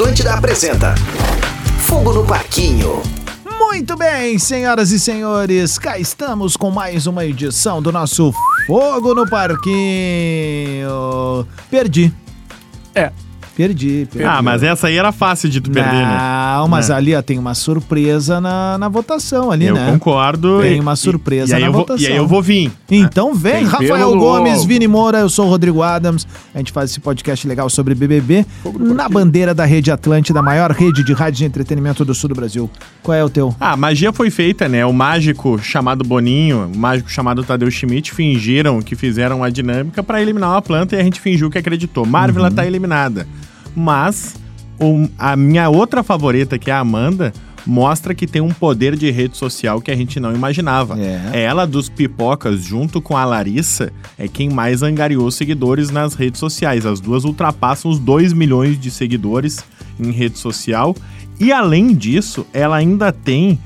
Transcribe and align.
Atlântida 0.00 0.32
apresenta 0.32 0.94
Fogo 1.80 2.14
no 2.14 2.24
Parquinho. 2.24 3.02
Muito 3.44 3.94
bem, 3.98 4.38
senhoras 4.38 4.92
e 4.92 4.98
senhores, 4.98 5.78
cá 5.78 5.98
estamos 5.98 6.56
com 6.56 6.70
mais 6.70 7.06
uma 7.06 7.22
edição 7.26 7.82
do 7.82 7.92
nosso 7.92 8.32
Fogo 8.66 9.14
no 9.14 9.28
Parquinho. 9.28 9.76
Perdi. 11.70 12.10
É. 12.94 13.12
Perdi, 13.60 14.08
perdi. 14.10 14.24
Ah, 14.26 14.40
mas 14.40 14.62
essa 14.62 14.86
aí 14.86 14.96
era 14.96 15.12
fácil 15.12 15.48
de 15.50 15.60
tu 15.60 15.70
perder, 15.70 15.92
né? 15.92 16.18
Não, 16.56 16.66
mas 16.68 16.88
É. 16.88 16.94
ali 16.94 17.14
ó, 17.14 17.20
tem 17.20 17.38
uma 17.38 17.54
surpresa 17.54 18.40
na, 18.40 18.78
na 18.78 18.88
votação 18.88 19.50
ali, 19.50 19.66
Eu 19.66 19.74
né? 19.74 19.90
concordo. 19.92 20.60
Tem 20.62 20.80
uma 20.80 20.96
surpresa 20.96 21.56
e, 21.56 21.58
e 21.58 21.60
na 21.60 21.66
eu 21.68 21.72
vou, 21.72 21.80
votação. 21.82 22.08
E 22.08 22.10
aí 22.10 22.16
eu 22.16 22.26
vou 22.26 22.42
vir. 22.42 22.72
Então 22.90 23.34
vem, 23.34 23.56
Tem 23.56 23.64
Rafael 23.64 24.16
Gomes, 24.16 24.60
ovo. 24.60 24.66
Vini 24.68 24.88
Moura, 24.88 25.18
eu 25.18 25.28
sou 25.28 25.46
o 25.46 25.48
Rodrigo 25.50 25.82
Adams. 25.82 26.26
A 26.54 26.58
gente 26.58 26.72
faz 26.72 26.90
esse 26.90 27.00
podcast 27.00 27.46
legal 27.46 27.68
sobre 27.68 27.94
BBB 27.94 28.46
na 28.78 29.08
bandeira 29.08 29.52
da 29.54 29.64
Rede 29.66 29.90
Atlântida, 29.90 30.40
a 30.40 30.42
maior 30.42 30.70
rede 30.70 31.04
de 31.04 31.12
rádio 31.12 31.38
de 31.40 31.44
entretenimento 31.44 32.02
do 32.04 32.14
sul 32.14 32.28
do 32.28 32.34
Brasil. 32.34 32.70
Qual 33.02 33.14
é 33.16 33.22
o 33.22 33.28
teu? 33.28 33.54
Ah, 33.60 33.72
a 33.72 33.76
magia 33.76 34.12
foi 34.12 34.30
feita, 34.30 34.68
né? 34.68 34.86
O 34.86 34.92
mágico 34.92 35.58
chamado 35.58 36.02
Boninho, 36.02 36.70
o 36.74 36.78
mágico 36.78 37.10
chamado 37.10 37.44
Tadeu 37.44 37.70
Schmidt 37.70 38.12
fingiram 38.12 38.80
que 38.80 38.96
fizeram 38.96 39.44
a 39.44 39.50
dinâmica 39.50 40.02
pra 40.02 40.20
eliminar 40.22 40.50
uma 40.50 40.62
planta 40.62 40.96
e 40.96 41.00
a 41.00 41.02
gente 41.02 41.20
fingiu 41.20 41.50
que 41.50 41.58
acreditou. 41.58 42.06
Marvel 42.06 42.44
Uhum. 42.44 42.50
tá 42.50 42.66
eliminada. 42.66 43.26
Mas 43.74 44.34
o- 44.78 45.08
a 45.18 45.36
minha 45.36 45.68
outra 45.68 46.02
favorita, 46.02 46.58
que 46.58 46.70
é 46.70 46.74
a 46.74 46.80
Amanda, 46.80 47.32
mostra 47.66 48.14
que 48.14 48.26
tem 48.26 48.40
um 48.40 48.48
poder 48.50 48.96
de 48.96 49.10
rede 49.10 49.36
social 49.36 49.80
que 49.80 49.90
a 49.90 49.96
gente 49.96 50.18
não 50.18 50.34
imaginava. 50.34 50.98
É. 50.98 51.42
Ela 51.42 51.66
dos 51.66 51.88
pipocas, 51.90 52.62
junto 52.62 53.00
com 53.02 53.16
a 53.16 53.24
Larissa, 53.24 53.92
é 54.18 54.26
quem 54.26 54.48
mais 54.48 54.82
angariou 54.82 55.30
seguidores 55.30 55.90
nas 55.90 56.14
redes 56.14 56.40
sociais. 56.40 56.86
As 56.86 57.00
duas 57.00 57.24
ultrapassam 57.24 57.90
os 57.90 57.98
2 57.98 58.32
milhões 58.32 58.80
de 58.80 58.90
seguidores 58.90 59.58
em 59.98 60.10
rede 60.10 60.38
social. 60.38 60.96
E 61.38 61.52
além 61.52 61.94
disso, 61.94 62.46
ela 62.52 62.76
ainda 62.76 63.12
tem 63.12 63.58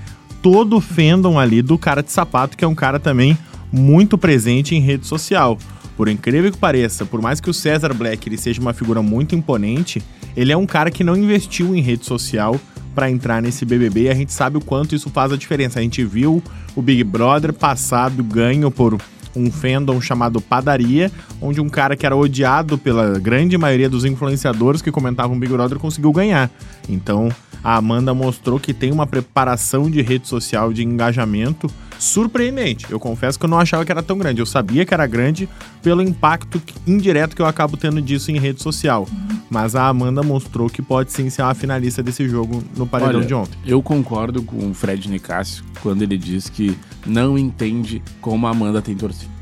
todo 0.43 0.77
o 0.77 0.81
fandom 0.81 1.39
ali 1.39 1.63
do 1.63 1.79
cara 1.79 2.03
de 2.03 2.11
sapato, 2.13 2.57
que 2.57 2.65
é 2.65 2.69
um 2.69 2.75
cara 2.75 2.99
também 2.99 3.39
muito 3.73 4.19
presente 4.19 4.75
em 4.75 4.81
rede 4.81 5.07
social. 5.07 5.57
Por 5.97 6.09
incrível 6.09 6.51
que 6.51 6.59
pareça, 6.59 7.05
por 7.05 7.23
mais 7.23 7.41
que 7.41 7.49
o 7.49 7.55
César 7.55 7.95
Black 7.95 8.29
ele 8.29 8.37
seja 8.37 8.61
uma 8.61 8.73
figura 8.73 9.03
muito 9.03 9.35
imponente, 9.35 10.03
ele 10.37 10.53
é 10.53 10.57
um 10.57 10.67
cara 10.67 10.91
que 10.91 11.05
não 11.05 11.17
investiu 11.17 11.75
em 11.75 11.81
rede 11.81 12.05
social 12.05 12.59
para 12.95 13.11
entrar 13.11 13.43
nesse 13.43 13.65
BBB 13.65 14.03
e 14.03 14.09
a 14.09 14.15
gente 14.15 14.33
sabe 14.33 14.57
o 14.57 14.61
quanto 14.61 14.95
isso 14.95 15.11
faz 15.11 15.33
a 15.33 15.37
diferença. 15.37 15.79
A 15.79 15.83
gente 15.83 16.05
viu 16.05 16.43
o 16.75 16.83
Big 16.83 17.03
Brother 17.05 17.53
passado 17.53 18.23
ganho 18.23 18.71
por 18.71 18.99
um 19.37 19.51
fandom 19.51 20.01
chamado 20.01 20.41
Padaria, 20.41 21.11
onde 21.41 21.61
um 21.61 21.69
cara 21.69 21.97
que 21.97 22.07
era 22.07 22.17
odiado 22.17 22.79
pela 22.79 23.19
grande 23.19 23.59
maioria 23.59 23.89
dos 23.89 24.05
influenciadores 24.05 24.81
que 24.81 24.93
comentavam 24.93 25.39
Big 25.39 25.53
Brother 25.53 25.79
conseguiu 25.79 26.13
ganhar. 26.13 26.51
Então, 26.89 27.29
a 27.65 27.77
Amanda 27.77 28.13
mostrou 28.13 28.61
que 28.61 28.75
tem 28.75 28.93
uma 28.93 29.07
preparação 29.07 29.91
de 29.91 30.03
rede 30.03 30.29
social, 30.29 30.71
de 30.71 30.85
engajamento 30.85 31.71
surpreendente. 31.99 32.87
Eu 32.91 33.01
confesso 33.01 33.39
que 33.39 33.47
eu 33.47 33.49
não 33.49 33.59
achava 33.59 33.85
que 33.87 33.91
era 33.91 34.03
tão 34.03 34.19
grande. 34.19 34.41
Eu 34.41 34.47
sabia 34.47 34.85
que 34.85 34.93
era 34.93 35.07
grande 35.07 35.49
pelo 35.83 36.03
impacto 36.03 36.61
indireto 36.87 37.35
que 37.35 37.41
eu 37.41 37.47
acabo 37.47 37.79
tendo 37.79 38.03
disso 38.03 38.31
em 38.31 38.39
rede 38.39 38.63
social. 38.63 39.09
Mas 39.49 39.75
a 39.75 39.89
Amanda 39.89 40.23
mostrou 40.23 40.69
que 40.69 40.83
pode 40.83 41.11
sim 41.11 41.31
ser 41.31 41.41
uma 41.41 41.55
finalista 41.55 42.03
desse 42.03 42.29
jogo 42.29 42.63
no 42.77 42.87
paredão 42.87 43.21
Olha, 43.21 43.27
de 43.27 43.33
ontem. 43.33 43.59
Eu 43.65 43.83
concordo 43.83 44.43
com 44.43 44.71
o 44.71 44.75
Fred 44.75 45.09
Nicásio 45.09 45.65
quando 45.81 46.03
ele 46.03 46.19
diz 46.19 46.51
que 46.51 46.77
não 47.07 47.39
entende 47.39 48.03
como 48.21 48.47
a 48.47 48.51
Amanda 48.51 48.83
tem 48.83 48.95
torcida. 48.95 49.33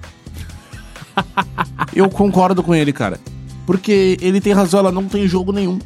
eu 1.93 2.09
concordo 2.09 2.63
com 2.63 2.73
ele, 2.73 2.93
cara. 2.93 3.19
Porque 3.67 4.17
ele 4.21 4.41
tem 4.41 4.53
razão, 4.53 4.81
ela 4.81 4.93
não 4.93 5.07
tem 5.07 5.27
jogo 5.27 5.53
nenhum. 5.53 5.79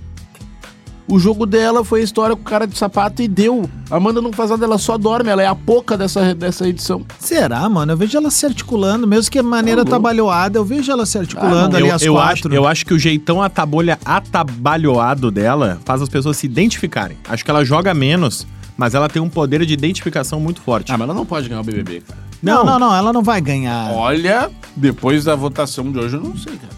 O 1.08 1.20
jogo 1.20 1.46
dela 1.46 1.84
foi 1.84 2.00
a 2.00 2.04
história 2.04 2.34
com 2.34 2.42
o 2.42 2.44
cara 2.44 2.66
de 2.66 2.76
sapato 2.76 3.22
e 3.22 3.28
deu. 3.28 3.70
A 3.88 3.96
Amanda 3.96 4.20
não 4.20 4.32
faz 4.32 4.50
nada, 4.50 4.64
ela 4.64 4.76
só 4.76 4.98
dorme, 4.98 5.30
ela 5.30 5.40
é 5.40 5.46
a 5.46 5.54
pouca 5.54 5.96
dessa, 5.96 6.34
dessa 6.34 6.68
edição. 6.68 7.06
Será, 7.20 7.68
mano? 7.68 7.92
Eu 7.92 7.96
vejo 7.96 8.17
ela 8.18 8.28
se 8.28 8.44
articulando, 8.44 9.06
mesmo 9.06 9.30
que 9.30 9.39
a 9.39 9.42
maneira 9.42 9.83
louco. 9.83 9.90
trabalhada, 9.90 10.58
eu 10.58 10.64
vejo 10.64 10.90
ela 10.90 11.06
se 11.06 11.16
articulando 11.16 11.77
Ah, 11.77 11.78
ali 11.78 11.89
eu, 11.89 11.95
às 11.95 12.02
eu 12.02 12.18
acho, 12.18 12.42
quatro. 12.42 12.55
eu 12.55 12.66
acho 12.66 12.84
que 12.84 12.92
o 12.92 12.98
jeitão 12.98 13.40
atabolha, 13.40 13.98
atabalhoado 14.05 15.30
dela 15.30 15.78
faz 15.84 16.02
as 16.02 16.08
pessoas 16.08 16.36
se 16.36 16.46
identificarem. 16.46 17.16
Acho 17.28 17.45
que 17.45 17.50
ela 17.50 17.64
joga 17.64 17.95
menos, 17.95 18.46
mas 18.77 18.95
ela 18.95 19.08
tem 19.08 19.22
um 19.22 19.28
poder 19.28 19.64
de 19.64 19.72
identificação 19.72 20.40
muito 20.40 20.61
forte. 20.61 20.90
Ah, 20.92 20.98
mas 20.98 21.08
ela 21.08 21.14
não 21.16 21.24
pode 21.27 21.48
ganhar 21.48 21.61
o 21.61 21.64
BBB, 21.64 22.00
cara. 22.06 22.18
Não, 22.42 22.64
não. 22.64 22.78
não, 22.78 22.89
não, 22.90 22.96
ela 22.96 23.12
não 23.12 23.22
vai 23.22 23.40
ganhar. 23.40 23.92
Olha, 23.92 24.50
depois 24.77 25.24
da 25.24 25.34
votação 25.34 25.90
de 25.90 25.98
hoje, 25.98 26.16
eu 26.16 26.20
não 26.20 26.36
sei, 26.36 26.55
cara. 26.55 26.72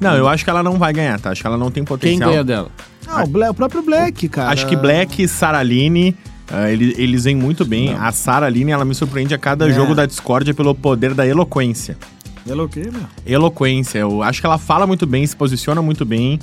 Não, 0.00 0.14
eu 0.16 0.28
acho 0.28 0.44
que 0.44 0.50
ela 0.50 0.62
não 0.62 0.78
vai 0.78 0.92
ganhar, 0.92 1.18
tá? 1.20 1.30
Acho 1.30 1.40
que 1.40 1.46
ela 1.46 1.58
não 1.58 1.70
tem 1.70 1.82
Quem 1.82 1.88
potencial. 1.88 2.30
ganha 2.30 2.44
dela? 2.44 2.70
Ah, 3.22 3.46
o, 3.48 3.50
o 3.50 3.54
próprio 3.54 3.82
Black, 3.82 4.28
cara. 4.28 4.50
Acho 4.50 4.66
que 4.66 4.76
Black 4.76 5.22
e 5.22 5.28
Saraline, 5.28 6.16
ah, 6.50 6.70
ele- 6.70 6.94
eles 6.98 7.24
vêm 7.24 7.34
muito 7.36 7.64
bem. 7.64 7.94
A 7.94 8.10
Saraline, 8.12 8.70
ela 8.72 8.84
me 8.84 8.94
surpreende 8.94 9.34
a 9.34 9.38
cada 9.38 9.68
É. 9.68 9.72
jogo 9.72 9.94
da 9.94 10.06
discórdia 10.06 10.52
pelo 10.54 10.74
poder 10.74 11.14
da 11.14 11.26
eloquência. 11.26 11.96
Ela 12.48 12.62
o 12.64 12.68
quê, 12.68 12.88
meu? 12.90 13.02
Eloquência. 13.26 13.98
Eu 13.98 14.22
acho 14.22 14.40
que 14.40 14.46
ela 14.46 14.56
fala 14.58 14.86
muito 14.86 15.06
bem, 15.06 15.26
se 15.26 15.36
posiciona 15.36 15.82
muito 15.82 16.04
bem. 16.04 16.38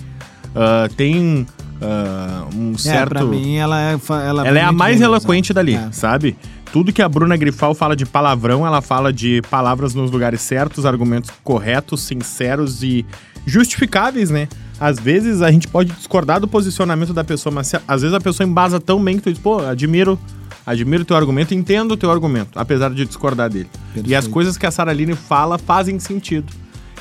ah, 0.55 0.87
tem 0.95 1.45
ah, 1.81 2.45
um 2.55 2.77
certo... 2.77 3.01
É, 3.01 3.05
pra 3.19 3.23
mim, 3.23 3.55
ela 3.57 3.81
é. 3.91 3.99
Ela, 4.27 4.47
Ela 4.47 4.59
é 4.59 4.63
a 4.63 4.71
mais 4.71 4.97
bem 4.99 5.05
eloquente 5.05 5.51
dali, 5.53 5.75
É. 5.75 5.89
sabe? 5.91 6.37
Tudo 6.71 6.91
que 6.93 7.01
a 7.01 7.07
Bruna 7.09 7.35
Grifal 7.37 7.73
fala 7.73 7.95
de 7.95 8.05
palavrão, 8.05 8.65
ela 8.67 8.81
fala 8.81 9.11
de 9.11 9.41
palavras 9.49 9.93
nos 9.93 10.11
lugares 10.11 10.41
certos, 10.41 10.85
argumentos 10.85 11.29
corretos, 11.43 12.01
sinceros 12.03 12.83
e 12.83 13.05
justificáveis, 13.45 14.29
né? 14.29 14.47
Às 14.79 14.99
vezes 14.99 15.41
a 15.41 15.49
gente 15.51 15.67
pode 15.67 15.91
discordar 15.93 16.39
do 16.39 16.47
posicionamento 16.47 17.13
da 17.13 17.23
pessoa, 17.23 17.53
mas 17.53 17.67
se- 17.67 17.79
às 17.87 18.01
vezes 18.01 18.13
a 18.15 18.19
pessoa 18.19 18.47
embasa 18.47 18.79
tão 18.79 19.01
bem 19.03 19.15
que 19.17 19.23
tu 19.23 19.31
diz, 19.31 19.39
pô, 19.41 19.59
admiro, 19.59 20.19
admiro 20.65 21.03
o 21.03 21.05
teu 21.05 21.15
argumento, 21.15 21.53
entendo 21.53 21.93
o 21.93 21.97
teu 21.97 22.11
argumento, 22.11 22.49
apesar 22.59 22.89
de 22.93 23.05
discordar 23.05 23.49
dele. 23.49 23.69
E 23.95 23.99
as 23.99 24.03
Perfeito. 24.25 24.29
coisas 24.31 24.57
que 24.57 24.65
a 24.65 24.71
Saraline 24.71 25.13
fala 25.15 25.57
fazem 25.57 25.97
sentido. 25.99 26.51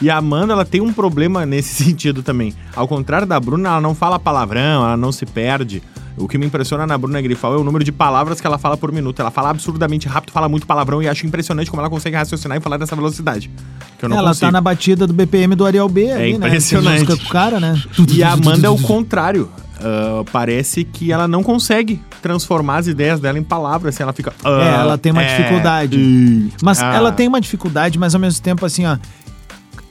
E 0.02 0.10
a 0.10 0.16
Amanda, 0.16 0.52
ela 0.52 0.64
tem 0.64 0.80
um 0.80 0.92
problema 0.92 1.44
nesse 1.46 1.84
sentido 1.84 2.22
também. 2.22 2.54
Ao 2.76 2.86
contrário 2.86 3.26
da 3.26 3.38
Bruna, 3.40 3.68
ela 3.70 3.80
não 3.80 3.94
fala 3.94 4.18
palavrão, 4.18 4.84
ela 4.84 4.96
não 4.96 5.10
se 5.12 5.26
perde. 5.26 5.82
O 6.16 6.28
que 6.28 6.38
me 6.38 6.46
impressiona 6.46 6.86
na 6.86 6.96
Bruna 6.96 7.20
Grifal 7.20 7.54
é 7.54 7.56
o 7.56 7.64
número 7.64 7.84
de 7.84 7.90
palavras 7.90 8.40
que 8.40 8.46
ela 8.46 8.58
fala 8.58 8.76
por 8.76 8.92
minuto. 8.92 9.20
Ela 9.20 9.30
fala 9.30 9.50
absurdamente 9.50 10.06
rápido, 10.06 10.32
fala 10.32 10.48
muito 10.48 10.66
palavrão 10.66 11.02
e 11.02 11.08
acho 11.08 11.26
impressionante 11.26 11.70
como 11.70 11.80
ela 11.80 11.90
consegue 11.90 12.16
raciocinar 12.16 12.56
e 12.58 12.60
falar 12.60 12.76
dessa 12.76 12.94
velocidade. 12.94 13.50
Que 13.98 14.04
eu 14.04 14.08
não 14.08 14.16
ela 14.16 14.28
consigo. 14.28 14.46
É, 14.46 14.48
tá 14.48 14.52
na 14.52 14.60
batida 14.60 15.06
do 15.06 15.12
BPM 15.12 15.54
do 15.54 15.66
Ariel 15.66 15.88
B 15.88 16.12
ali, 16.12 16.38
né? 16.38 16.46
impressionante. 16.46 17.12
O 17.12 17.28
cara, 17.28 17.58
né? 17.58 17.82
E 18.12 18.22
a 18.22 18.32
Amanda 18.32 18.66
é 18.66 18.70
o 18.70 18.78
contrário. 18.78 19.50
Ah, 19.80 20.24
parece 20.32 20.84
que 20.84 21.12
ela 21.12 21.26
não 21.26 21.42
consegue 21.42 22.00
transformar 22.22 22.78
as 22.78 22.86
ideias 22.86 23.20
dela 23.20 23.38
em 23.38 23.42
palavras. 23.42 23.94
Assim, 23.94 24.02
ela 24.02 24.12
fica. 24.12 24.30
É, 24.30 24.48
ah, 24.48 24.80
ela 24.80 24.98
tem 24.98 25.12
uma 25.12 25.22
é, 25.22 25.36
dificuldade. 25.36 25.98
hum, 25.98 26.48
Mas 26.62 26.82
ah. 26.82 26.94
ela 26.94 27.12
tem 27.12 27.28
uma 27.28 27.40
dificuldade, 27.40 27.98
mas 27.98 28.14
ao 28.14 28.20
mesmo 28.20 28.42
tempo, 28.42 28.64
assim, 28.64 28.86
ó. 28.86 28.96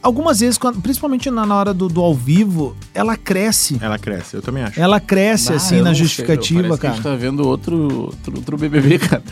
Algumas 0.04 0.42
vezes, 0.42 0.58
quando- 0.58 0.82
principalmente 0.82 1.32
na 1.32 1.46
na 1.46 1.56
hora 1.56 1.74
do, 1.74 1.88
do 1.88 2.02
ao 2.02 2.14
vivo, 2.14 2.76
ela 2.94 3.16
cresce. 3.16 3.78
Ela 3.82 3.98
cresce, 3.98 4.36
eu 4.36 4.42
também 4.42 4.62
acho. 4.64 4.78
Ela 4.80 5.00
cresce, 5.00 5.54
Ah, 5.54 5.56
assim, 5.56 5.78
na 5.82 5.86
sei, 5.96 6.04
justificativa, 6.04 6.76
que 6.76 6.82
cara. 6.82 6.94
A 6.94 6.96
gente 6.98 7.04
tá 7.04 7.16
vendo 7.16 7.48
outro, 7.48 7.76
outro, 8.08 8.34
outro 8.36 8.58
BBB, 8.58 9.00
cara. 9.08 9.24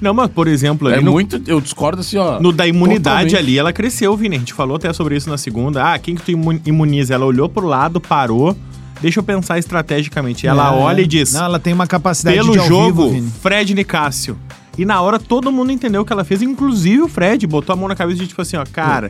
Não, 0.00 0.12
mas 0.12 0.28
por 0.32 0.48
exemplo, 0.48 0.88
ali 0.88 0.98
É 0.98 1.00
no, 1.00 1.12
muito. 1.12 1.40
Eu 1.46 1.60
discordo 1.60 2.00
assim, 2.00 2.16
ó. 2.16 2.40
no 2.40 2.52
da 2.52 2.66
imunidade 2.66 3.26
totalmente. 3.30 3.36
ali, 3.36 3.56
ela 3.58 3.72
cresceu, 3.72 4.16
Vini. 4.16 4.34
A 4.34 4.38
gente 4.40 4.52
falou 4.52 4.76
até 4.76 4.92
sobre 4.92 5.16
isso 5.16 5.30
na 5.30 5.38
segunda. 5.38 5.92
Ah, 5.94 5.98
quem 5.98 6.16
que 6.16 6.22
tu 6.22 6.32
imu- 6.32 6.60
imuniza? 6.66 7.14
Ela 7.14 7.24
olhou 7.24 7.48
pro 7.48 7.64
lado, 7.68 8.00
parou. 8.00 8.56
Deixa 9.00 9.20
eu 9.20 9.22
pensar 9.22 9.58
estrategicamente. 9.60 10.44
Ela 10.46 10.72
É. 10.72 10.76
olha 10.76 11.00
e 11.02 11.06
diz: 11.06 11.32
Não, 11.32 11.44
ela 11.44 11.60
tem 11.60 11.72
uma 11.72 11.86
capacidade 11.86 12.36
pelo 12.36 12.52
de 12.52 12.58
ao 12.58 12.66
jogo, 12.66 13.02
vivo, 13.04 13.10
Vini. 13.14 13.30
Fred 13.40 13.72
Nicásio. 13.74 14.36
E 14.76 14.84
na 14.84 15.00
hora 15.00 15.20
todo 15.20 15.52
mundo 15.52 15.70
entendeu 15.70 16.02
o 16.02 16.04
que 16.04 16.12
ela 16.12 16.24
fez, 16.24 16.42
inclusive 16.42 17.02
o 17.02 17.08
Fred 17.08 17.46
botou 17.46 17.72
a 17.72 17.76
mão 17.76 17.86
na 17.86 17.94
cabeça 17.94 18.18
de 18.20 18.26
tipo 18.26 18.42
assim, 18.42 18.56
ó, 18.56 18.64
cara, 18.64 19.08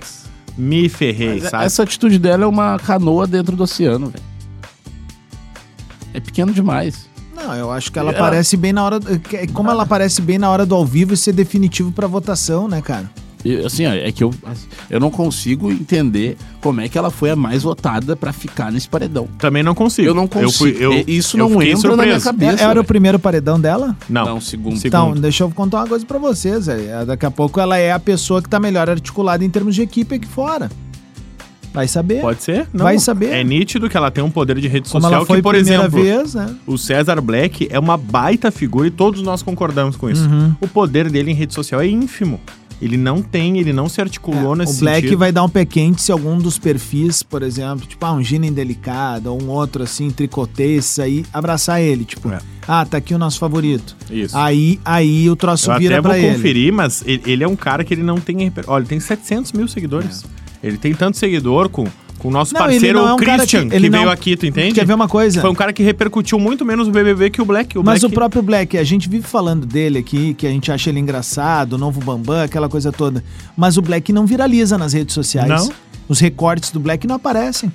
me 0.56 0.88
ferrei, 0.88 1.40
Mas 1.40 1.50
sabe? 1.50 1.64
Essa 1.64 1.82
atitude 1.82 2.18
dela 2.18 2.44
é 2.44 2.46
uma 2.46 2.78
canoa 2.78 3.26
dentro 3.26 3.56
do 3.56 3.62
oceano, 3.64 4.06
velho. 4.10 4.24
É 6.14 6.20
pequeno 6.20 6.52
demais. 6.52 7.08
Não, 7.34 7.54
eu 7.54 7.70
acho 7.72 7.90
que 7.90 7.98
ela 7.98 8.10
Ela- 8.12 8.18
aparece 8.26 8.56
bem 8.56 8.72
na 8.72 8.84
hora. 8.84 9.00
Como 9.52 9.70
ela 9.70 9.82
aparece 9.82 10.20
bem 10.20 10.38
na 10.38 10.50
hora 10.50 10.64
do 10.66 10.74
ao 10.74 10.84
vivo 10.84 11.14
e 11.14 11.16
ser 11.16 11.32
definitivo 11.32 11.90
pra 11.90 12.06
votação, 12.06 12.68
né, 12.68 12.80
cara? 12.82 13.10
Assim, 13.64 13.86
ó, 13.86 13.90
é 13.92 14.10
que 14.12 14.22
eu, 14.22 14.32
eu 14.88 15.00
não 15.00 15.10
consigo 15.10 15.70
entender 15.70 16.36
como 16.60 16.80
é 16.80 16.88
que 16.88 16.96
ela 16.96 17.10
foi 17.10 17.30
a 17.30 17.36
mais 17.36 17.62
votada 17.62 18.14
pra 18.14 18.32
ficar 18.32 18.70
nesse 18.70 18.88
paredão. 18.88 19.26
Também 19.38 19.62
não 19.62 19.74
consigo. 19.74 20.06
Eu 20.08 20.14
não 20.14 20.28
consigo. 20.28 20.52
fui- 20.52 20.76
eu- 20.78 20.92
É, 20.92 21.04
Isso 21.06 21.36
eu 21.36 21.38
não 21.40 21.50
fiquei 21.50 21.72
entra 21.72 21.96
na 21.96 22.02
minha 22.04 22.20
surpreso. 22.20 22.24
cabeça. 22.46 22.62
É- 22.62 22.64
Era 22.64 22.72
o 22.72 22.74
velho. 22.74 22.84
primeiro 22.84 23.18
paredão 23.18 23.60
dela? 23.60 23.96
Não, 24.08 24.24
Não, 24.24 24.40
segundo. 24.40 24.78
Então, 24.84 25.12
deixa 25.12 25.44
eu 25.44 25.50
contar 25.50 25.78
uma 25.78 25.88
coisa 25.88 26.06
pra 26.06 26.18
vocês. 26.18 26.66
velho. 26.66 27.06
Daqui 27.06 27.26
a 27.26 27.30
pouco 27.30 27.58
ela 27.60 27.76
é 27.76 27.90
a 27.92 27.98
pessoa 27.98 28.40
que 28.42 28.48
tá 28.48 28.60
melhor 28.60 28.88
articulada 28.88 29.44
em 29.44 29.50
termos 29.50 29.74
de 29.74 29.82
equipe 29.82 30.14
aqui 30.14 30.26
fora. 30.28 30.70
Vai 31.74 31.88
saber. 31.88 32.20
Pode 32.20 32.42
ser? 32.42 32.68
Não. 32.70 32.84
Vai 32.84 32.98
saber. 32.98 33.30
É 33.32 33.42
nítido 33.42 33.88
que 33.88 33.96
ela 33.96 34.10
tem 34.10 34.22
um 34.22 34.30
poder 34.30 34.60
de 34.60 34.68
rede 34.68 34.90
Como 34.90 35.00
social 35.00 35.20
ela 35.20 35.26
foi 35.26 35.36
que, 35.38 35.42
por 35.42 35.54
primeira 35.54 35.84
exemplo, 35.86 36.02
vez, 36.02 36.34
né? 36.34 36.54
o 36.66 36.76
César 36.76 37.18
Black 37.22 37.66
é 37.70 37.78
uma 37.78 37.96
baita 37.96 38.50
figura 38.50 38.86
e 38.88 38.90
todos 38.90 39.22
nós 39.22 39.42
concordamos 39.42 39.96
com 39.96 40.10
isso. 40.10 40.28
Uhum. 40.28 40.54
O 40.60 40.68
poder 40.68 41.08
dele 41.08 41.30
em 41.30 41.34
rede 41.34 41.54
social 41.54 41.80
é 41.80 41.86
ínfimo. 41.88 42.38
Ele 42.82 42.96
não 42.96 43.22
tem, 43.22 43.58
ele 43.58 43.72
não 43.72 43.88
se 43.88 44.00
articulou 44.00 44.54
É, 44.54 44.58
nesse 44.58 44.78
o 44.78 44.80
Black 44.80 45.02
sentido. 45.02 45.18
vai 45.18 45.30
dar 45.30 45.44
um 45.44 45.48
pé 45.48 45.64
quente 45.64 46.02
se 46.02 46.10
algum 46.10 46.36
dos 46.36 46.58
perfis, 46.58 47.22
por 47.22 47.42
exemplo, 47.44 47.86
tipo, 47.86 48.04
ah, 48.04 48.12
um 48.12 48.20
Gina 48.22 48.44
indelicado, 48.44 49.32
ou 49.32 49.40
um 49.40 49.48
outro 49.50 49.84
assim, 49.84 50.10
tricotê, 50.10 50.72
esse 50.74 51.00
aí, 51.00 51.24
abraçar 51.32 51.80
ele, 51.80 52.04
tipo, 52.04 52.28
É. 52.28 52.40
ah, 52.66 52.84
tá 52.84 52.96
aqui 52.96 53.14
o 53.14 53.18
nosso 53.18 53.38
favorito. 53.38 53.96
Isso. 54.10 54.36
Aí, 54.36 54.80
aí 54.84 55.30
o 55.30 55.36
troço 55.36 55.70
Eu 55.70 55.78
vira 55.78 55.94
até 55.94 56.02
vou 56.02 56.10
pra 56.10 56.18
ele. 56.18 56.34
conferir, 56.36 56.72
mas 56.72 57.04
ele, 57.06 57.22
ele 57.24 57.44
é 57.44 57.48
um 57.48 57.54
cara 57.56 57.84
que 57.84 57.94
ele 57.94 58.02
não 58.02 58.18
tem... 58.18 58.52
Olha, 58.66 58.82
ele 58.82 58.88
tem 58.88 58.98
700 58.98 59.52
mil 59.52 59.68
seguidores. 59.68 60.24
Ele 60.60 60.76
tem 60.76 60.92
tanto 60.92 61.16
seguidor 61.16 61.68
com, 61.68 61.86
com 62.22 62.28
o 62.28 62.30
nosso. 62.30 62.54
Não, 62.54 62.60
parceiro 62.60 63.00
é 63.00 63.12
um 63.12 63.16
Christian, 63.16 63.68
que- 63.68 63.80
que, 63.80 63.90
veio 63.90 64.04
não- 64.04 64.10
aqui, 64.10 64.36
tu 64.36 64.46
entende? 64.46 64.74
Quer 64.74 64.86
ver 64.86 64.94
uma 64.94 65.08
coisa? 65.08 65.40
Foi 65.40 65.50
um 65.50 65.54
cara 65.54 65.72
que 65.72 65.82
repercutiu 65.82 66.38
muito 66.38 66.64
menos 66.64 66.86
o 66.86 66.90
BBB 66.92 67.30
que 67.30 67.42
o 67.42 67.44
Black. 67.44 67.76
O 67.76 67.82
Mas 67.82 68.00
Black 68.00 68.12
o 68.12 68.14
próprio 68.14 68.42
Black, 68.42 68.78
a 68.78 68.84
gente 68.84 69.08
vive 69.08 69.26
falando 69.26 69.66
dele 69.66 69.98
aqui, 69.98 70.32
que 70.34 70.46
a 70.46 70.50
gente 70.50 70.70
acha 70.70 70.88
ele 70.90 71.00
engraçado, 71.00 71.72
o 71.74 71.78
novo 71.78 72.00
Bambam, 72.00 72.42
aquela 72.44 72.68
coisa 72.68 72.92
toda. 72.92 73.22
Mas 73.56 73.76
o 73.76 73.82
Black 73.82 74.12
não 74.12 74.24
viraliza 74.24 74.78
nas 74.78 74.92
redes 74.92 75.14
sociais. 75.14 75.48
Não. 75.48 75.72
Os 76.08 76.20
recortes 76.20 76.70
do 76.70 76.78
Black 76.80 77.06
não 77.06 77.16
aparecem. 77.16 77.72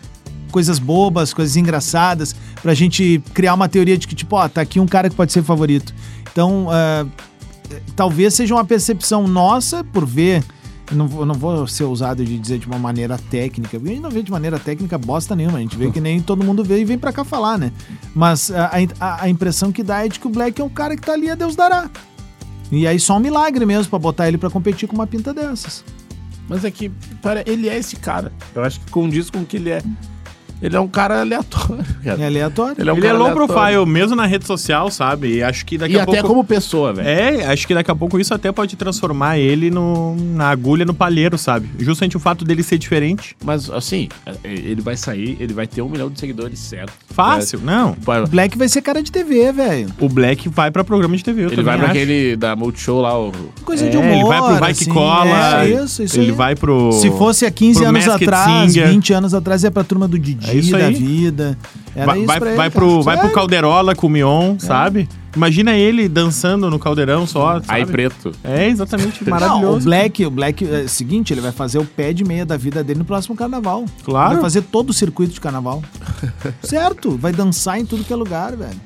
Coisas 0.51 0.79
bobas, 0.79 1.33
coisas 1.33 1.57
engraçadas, 1.57 2.33
pra 2.61 2.73
gente 2.73 3.21
criar 3.33 3.53
uma 3.53 3.67
teoria 3.67 3.97
de 3.97 4.07
que, 4.07 4.15
tipo, 4.15 4.35
ó, 4.37 4.47
tá 4.47 4.61
aqui 4.61 4.79
um 4.79 4.87
cara 4.87 5.09
que 5.09 5.15
pode 5.15 5.33
ser 5.33 5.43
favorito. 5.43 5.93
Então, 6.31 6.67
ah, 6.71 7.05
talvez 7.95 8.33
seja 8.33 8.53
uma 8.55 8.63
percepção 8.63 9.27
nossa 9.27 9.83
por 9.83 10.05
ver. 10.05 10.43
Não 10.91 11.07
vou, 11.07 11.25
não 11.25 11.35
vou 11.35 11.67
ser 11.67 11.83
ousado 11.83 12.23
de 12.23 12.37
dizer 12.37 12.59
de 12.59 12.67
uma 12.67 12.79
maneira 12.79 13.17
técnica, 13.17 13.77
porque 13.77 13.91
a 13.91 13.93
gente 13.93 14.03
não 14.03 14.09
vê 14.09 14.23
de 14.23 14.31
maneira 14.31 14.57
técnica 14.57 14.97
bosta 14.97 15.35
nenhuma, 15.35 15.57
a 15.57 15.61
gente 15.61 15.75
vê 15.75 15.91
que 15.91 15.99
nem 15.99 16.21
todo 16.21 16.43
mundo 16.43 16.63
vê 16.63 16.79
e 16.79 16.85
vem 16.85 16.97
pra 16.97 17.11
cá 17.11 17.25
falar, 17.25 17.57
né? 17.57 17.73
Mas 18.15 18.49
a, 18.51 18.71
a, 18.99 19.23
a 19.23 19.29
impressão 19.29 19.71
que 19.71 19.83
dá 19.83 20.05
é 20.05 20.07
de 20.07 20.19
que 20.19 20.27
o 20.27 20.29
Black 20.29 20.61
é 20.61 20.63
um 20.63 20.69
cara 20.69 20.95
que 20.95 21.01
tá 21.01 21.11
ali 21.11 21.29
a 21.29 21.35
Deus 21.35 21.55
dará. 21.55 21.89
E 22.71 22.87
aí 22.87 22.99
só 22.99 23.17
um 23.17 23.19
milagre 23.19 23.65
mesmo 23.65 23.89
pra 23.89 23.99
botar 23.99 24.27
ele 24.27 24.37
pra 24.37 24.49
competir 24.49 24.87
com 24.87 24.95
uma 24.95 25.07
pinta 25.07 25.33
dessas. 25.33 25.83
Mas 26.47 26.63
é 26.63 26.71
que, 26.71 26.89
para, 27.21 27.43
ele 27.49 27.67
é 27.67 27.77
esse 27.77 27.97
cara. 27.97 28.31
Eu 28.55 28.63
acho 28.63 28.79
que 28.79 28.89
condiz 28.89 29.29
com 29.29 29.39
o 29.39 29.45
que 29.45 29.57
ele 29.57 29.69
é. 29.69 29.81
Ele 30.61 30.75
é 30.75 30.79
um 30.79 30.87
cara 30.87 31.21
aleatório, 31.21 31.83
cara. 32.03 32.21
É 32.21 32.25
aleatório. 32.25 32.75
Ele 32.79 32.89
é 32.89 32.93
um 32.93 32.97
Ele 32.97 33.07
é 33.07 33.13
low 33.13 33.27
aleatório. 33.27 33.53
profile, 33.53 33.85
mesmo 33.85 34.15
na 34.15 34.25
rede 34.25 34.45
social, 34.47 34.89
sabe? 34.89 35.35
E 35.37 35.43
acho 35.43 35.65
que 35.65 35.77
daqui 35.77 35.93
E 35.95 35.99
a 35.99 36.03
até 36.03 36.13
pouco... 36.13 36.27
como 36.29 36.43
pessoa, 36.43 36.93
velho. 36.93 37.07
É, 37.07 37.45
acho 37.45 37.67
que 37.67 37.73
daqui 37.73 37.91
a 37.91 37.95
pouco 37.95 38.19
isso 38.19 38.33
até 38.33 38.51
pode 38.51 38.75
transformar 38.75 39.37
ele 39.37 39.69
no, 39.69 40.15
na 40.15 40.49
agulha 40.49 40.83
no 40.85 40.93
palheiro, 40.93 41.37
sabe? 41.37 41.69
Justamente 41.79 42.17
o 42.17 42.19
fato 42.19 42.43
dele 42.43 42.63
ser 42.63 42.77
diferente. 42.77 43.35
Mas, 43.43 43.69
assim, 43.69 44.09
ele 44.43 44.81
vai 44.81 44.97
sair, 44.97 45.37
ele 45.39 45.53
vai 45.53 45.67
ter 45.67 45.81
um 45.81 45.89
milhão 45.89 46.09
de 46.09 46.19
seguidores, 46.19 46.57
certo? 46.59 46.91
Fácil, 47.09 47.59
não. 47.63 47.95
Vai- 48.01 48.23
O 48.23 48.27
Black 48.27 48.57
vai 48.57 48.67
ser 48.67 48.81
cara 48.81 49.01
de 49.03 49.11
TV, 49.11 49.51
velho. 49.51 49.89
O 49.99 50.09
Black 50.09 50.49
vai 50.49 50.71
pra 50.71 50.83
programa 50.83 51.15
de 51.15 51.23
TV, 51.23 51.45
eu 51.45 51.51
Ele 51.51 51.61
vai 51.63 51.77
pra 51.77 51.87
acho. 51.87 51.95
aquele 51.95 52.35
da 52.35 52.55
Multishow 52.55 53.01
lá, 53.01 53.19
o... 53.19 53.31
Coisa 53.63 53.85
É, 53.85 53.89
de 53.89 53.97
humor. 53.97 54.11
ele 54.11 54.23
vai 54.23 54.37
pro 54.41 54.55
Vai 54.57 54.73
Que 54.73 54.81
assim, 54.81 54.91
Cola. 54.91 55.63
É 55.63 55.69
isso, 55.83 56.01
isso 56.03 56.17
ele 56.17 56.27
aí. 56.27 56.31
vai 56.31 56.55
pro... 56.55 56.91
Se 56.93 57.09
fosse 57.11 57.45
há 57.45 57.51
15 57.51 57.79
pro 57.79 57.89
anos 57.89 58.05
Masked 58.05 58.23
atrás, 58.25 58.71
Singer. 58.71 58.87
20 58.89 59.13
anos 59.13 59.33
atrás, 59.33 59.63
é 59.63 59.69
pra 59.69 59.83
turma 59.83 60.07
do 60.07 60.17
Didi, 60.17 60.46
É 60.47 60.55
isso 60.55 60.71
da 60.71 60.77
aí. 60.87 60.93
vida. 60.93 61.57
Era 61.95 62.05
Vai, 62.05 62.17
isso 62.19 62.27
vai, 62.27 62.37
ele, 62.37 62.55
vai 62.55 62.69
pro, 62.69 63.01
vai 63.01 63.15
pro 63.15 63.21
Sério. 63.27 63.35
Calderola 63.35 63.95
com 63.95 64.07
o 64.07 64.09
Mion, 64.09 64.57
sabe? 64.59 65.07
Imagina 65.35 65.73
ele 65.75 66.07
dançando 66.09 66.69
no 66.69 66.79
caldeirão 66.79 67.27
só, 67.27 67.53
sabe? 67.55 67.65
Aí 67.67 67.85
preto. 67.85 68.31
É 68.43 68.67
exatamente 68.67 69.21
Não, 69.25 69.27
o 69.27 69.39
maravilhoso. 69.39 69.85
Black, 69.85 70.25
o 70.25 70.31
Black, 70.31 70.65
é 70.65 70.81
o 70.81 70.89
seguinte, 70.89 71.33
ele 71.33 71.41
vai 71.41 71.51
fazer 71.51 71.77
o 71.79 71.85
pé 71.85 72.11
de 72.13 72.23
meia 72.23 72.45
da 72.45 72.57
vida 72.57 72.83
dele 72.83 72.99
no 72.99 73.05
próximo 73.05 73.35
carnaval. 73.35 73.85
Claro. 74.03 74.33
Vai 74.33 74.41
fazer 74.41 74.61
todo 74.63 74.89
o 74.89 74.93
circuito 74.93 75.33
de 75.33 75.41
carnaval. 75.41 75.83
certo, 76.63 77.17
vai 77.17 77.31
dançar 77.31 77.79
em 77.79 77.85
tudo 77.85 78.03
que 78.03 78.11
é 78.13 78.15
lugar, 78.15 78.55
velho. 78.55 78.79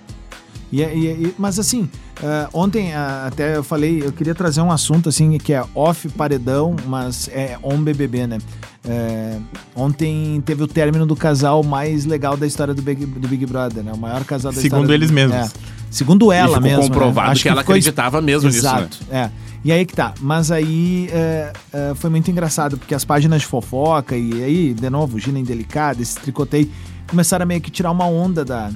E, 0.72 0.82
é- 0.82 0.96
e- 0.96 1.06
e- 1.28 1.36
mas 1.38 1.60
assim, 1.60 1.90
ah, 2.24 2.48
ontem 2.54 2.94
ah, 2.94 3.26
até 3.28 3.58
eu 3.58 3.64
falei, 3.64 4.02
eu 4.04 4.12
queria 4.12 4.34
trazer 4.34 4.62
um 4.62 4.72
assunto 4.72 5.10
assim 5.10 5.38
que 5.38 5.52
é 5.54 5.64
off 5.76 6.08
paredão, 6.10 6.76
mas 6.86 7.30
é 7.34 7.58
on 7.62 7.78
BBB, 7.82 8.26
né? 8.28 8.38
É, 8.84 9.38
ontem 9.76 10.42
teve 10.46 10.64
o 10.64 10.68
término 10.68 11.06
do 11.06 11.16
casal 11.16 11.62
mais 11.64 12.06
legal 12.06 12.36
da 12.36 12.48
história 12.48 12.74
do 12.74 12.82
Big, 12.82 13.06
do 13.06 13.28
Big 13.28 13.46
Brother, 13.46 13.84
né? 13.84 13.92
O 13.94 13.98
maior 13.98 14.24
casal 14.26 14.52
da 14.52 14.60
Segundo 14.60 14.82
história. 14.82 14.88
do- 14.88 14.94
eles 14.94 15.12
mesmos. 15.12 15.36
É. 15.36 15.50
Segundo 15.92 16.32
ela 16.32 16.58
e 16.58 16.62
mesmo. 16.62 16.82
né? 16.82 16.88
comprovado 16.88 17.32
Acho 17.32 17.44
que, 17.44 17.50
ela 17.50 17.62
ficou 17.62 17.74
acreditava 17.74 18.22
mesmo 18.22 18.50
nisso, 18.50 18.64
né? 18.64 18.70
Exato, 18.72 18.98
é. 19.12 19.30
E 19.64 19.72
aí 19.72 19.86
que 19.86 19.94
tá. 19.96 20.14
Mas 20.20 20.50
aí 20.50 21.08
é, 21.12 21.54
é, 21.72 21.94
foi 21.96 22.10
muito 22.10 22.32
engraçado, 22.32 22.78
porque 22.78 22.96
as 22.96 23.06
páginas 23.06 23.42
de 23.42 23.48
fofoca 23.48 24.18
e 24.18 24.44
aí, 24.44 24.74
de 24.74 24.90
novo, 24.90 25.20
Gina 25.20 25.38
Indelicada, 25.38 26.02
esse 26.02 26.16
tricotei, 26.16 26.72
começaram 27.08 27.44
a 27.44 27.46
meio 27.46 27.62
que 27.62 27.70
tirar 27.70 27.92
uma 27.92 28.06
onda 28.08 28.44
da, 28.44 28.72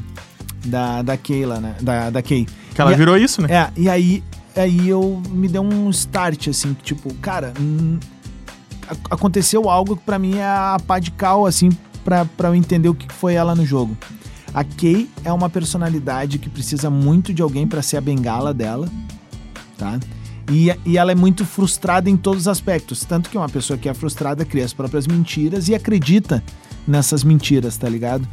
da, 0.66 1.02
da 1.02 1.18
Keila, 1.18 1.60
né? 1.60 1.76
Da, 1.82 2.10
da 2.12 2.22
Kay. 2.22 2.46
Que 2.76 2.82
ela 2.82 2.92
E 2.92 2.94
a- 2.94 2.98
virou 2.98 3.18
isso, 3.18 3.42
né? 3.42 3.48
É, 3.52 3.70
e 3.76 3.90
aí, 3.90 4.24
aí 4.56 4.88
eu 4.88 5.20
me 5.32 5.48
deu 5.48 5.64
um 5.64 5.90
start, 5.90 6.50
assim, 6.50 6.76
que, 6.76 6.84
tipo, 6.84 7.12
cara, 7.16 7.54
hum, 7.60 7.98
a- 7.98 8.15
aconteceu 9.10 9.70
algo 9.70 9.96
que 9.96 10.04
pra 10.04 10.20
mim 10.20 10.38
é 10.38 10.46
a 10.46 10.78
pá 10.86 11.00
de 11.00 11.12
cal, 11.12 11.46
assim, 11.46 11.70
pra, 12.04 12.26
pra 12.26 12.50
eu 12.50 12.56
entender 12.56 12.90
o 12.90 12.96
que 12.96 13.12
foi 13.12 13.34
ela 13.34 13.56
no 13.56 13.66
jogo. 13.66 13.98
A 14.54 14.64
Kay 14.64 15.10
é 15.24 15.34
uma 15.34 15.50
personalidade 15.50 16.40
que 16.40 16.50
precisa 16.50 16.90
muito 16.90 17.34
de 17.34 17.42
alguém 17.42 17.68
pra 17.68 17.82
ser 17.82 17.98
a 17.98 18.02
bengala 18.02 18.54
dela, 18.54 18.88
tá? 19.78 20.00
E, 20.50 20.72
e 20.86 20.98
ela 20.98 21.12
é 21.12 21.16
muito 21.16 21.44
frustrada 21.44 22.10
em 22.10 22.16
todos 22.16 22.44
os 22.44 22.48
aspectos. 22.48 23.04
Tanto 23.04 23.30
que 23.30 23.38
uma 23.38 23.50
pessoa 23.50 23.78
que 23.78 23.90
é 23.90 23.94
frustrada 23.94 24.46
cria 24.46 24.64
as 24.64 24.74
próprias 24.74 25.08
mentiras 25.08 25.68
e 25.68 25.76
acredita 25.76 26.44
nessas 26.88 27.24
mentiras, 27.24 27.76
tá 27.78 27.90
ligado? 27.90 28.28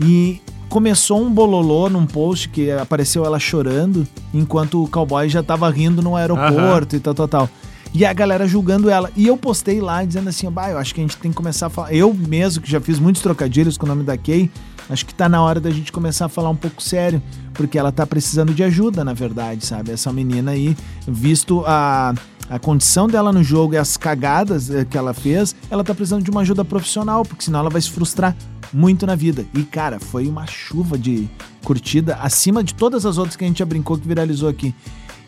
E 0.00 0.40
começou 0.68 1.22
um 1.22 1.30
bololô 1.30 1.88
num 1.88 2.06
post 2.06 2.48
que 2.48 2.70
apareceu 2.70 3.24
ela 3.24 3.38
chorando 3.38 4.06
enquanto 4.32 4.82
o 4.82 4.88
cowboy 4.88 5.28
já 5.28 5.42
tava 5.42 5.68
rindo 5.70 6.02
no 6.02 6.16
aeroporto 6.16 6.96
e 6.96 7.00
tal, 7.00 7.14
tal, 7.14 7.28
tal. 7.28 7.50
E 7.94 8.04
a 8.04 8.12
galera 8.12 8.46
julgando 8.46 8.90
ela. 8.90 9.10
E 9.16 9.26
eu 9.26 9.36
postei 9.36 9.80
lá 9.80 10.04
dizendo 10.04 10.28
assim: 10.28 10.50
bah, 10.50 10.70
eu 10.70 10.78
acho 10.78 10.94
que 10.94 11.00
a 11.00 11.04
gente 11.04 11.16
tem 11.16 11.30
que 11.30 11.36
começar 11.36 11.66
a 11.66 11.70
falar. 11.70 11.92
Eu 11.92 12.12
mesmo, 12.12 12.62
que 12.62 12.70
já 12.70 12.80
fiz 12.80 12.98
muitos 12.98 13.22
trocadilhos 13.22 13.76
com 13.76 13.86
o 13.86 13.88
nome 13.88 14.04
da 14.04 14.16
Kay, 14.16 14.50
acho 14.88 15.06
que 15.06 15.14
tá 15.14 15.28
na 15.28 15.42
hora 15.42 15.60
da 15.60 15.70
gente 15.70 15.90
começar 15.90 16.26
a 16.26 16.28
falar 16.28 16.50
um 16.50 16.56
pouco 16.56 16.82
sério. 16.82 17.22
Porque 17.54 17.78
ela 17.78 17.90
tá 17.90 18.06
precisando 18.06 18.54
de 18.54 18.62
ajuda, 18.62 19.04
na 19.04 19.12
verdade, 19.12 19.66
sabe? 19.66 19.90
Essa 19.90 20.12
menina 20.12 20.52
aí, 20.52 20.76
visto 21.06 21.64
a, 21.66 22.14
a 22.48 22.58
condição 22.58 23.08
dela 23.08 23.32
no 23.32 23.42
jogo 23.42 23.74
e 23.74 23.76
as 23.76 23.96
cagadas 23.96 24.70
eh, 24.70 24.84
que 24.84 24.96
ela 24.96 25.12
fez, 25.12 25.56
ela 25.68 25.82
tá 25.82 25.92
precisando 25.92 26.22
de 26.22 26.30
uma 26.30 26.42
ajuda 26.42 26.64
profissional, 26.64 27.24
porque 27.24 27.44
senão 27.44 27.58
ela 27.58 27.68
vai 27.68 27.80
se 27.80 27.90
frustrar 27.90 28.36
muito 28.72 29.06
na 29.06 29.14
vida. 29.14 29.44
E, 29.54 29.64
cara, 29.64 29.98
foi 29.98 30.28
uma 30.28 30.46
chuva 30.46 30.96
de 30.96 31.28
curtida 31.64 32.16
acima 32.16 32.62
de 32.62 32.74
todas 32.74 33.04
as 33.04 33.18
outras 33.18 33.36
que 33.36 33.44
a 33.44 33.46
gente 33.48 33.58
já 33.58 33.64
brincou 33.64 33.98
que 33.98 34.06
viralizou 34.06 34.48
aqui. 34.48 34.74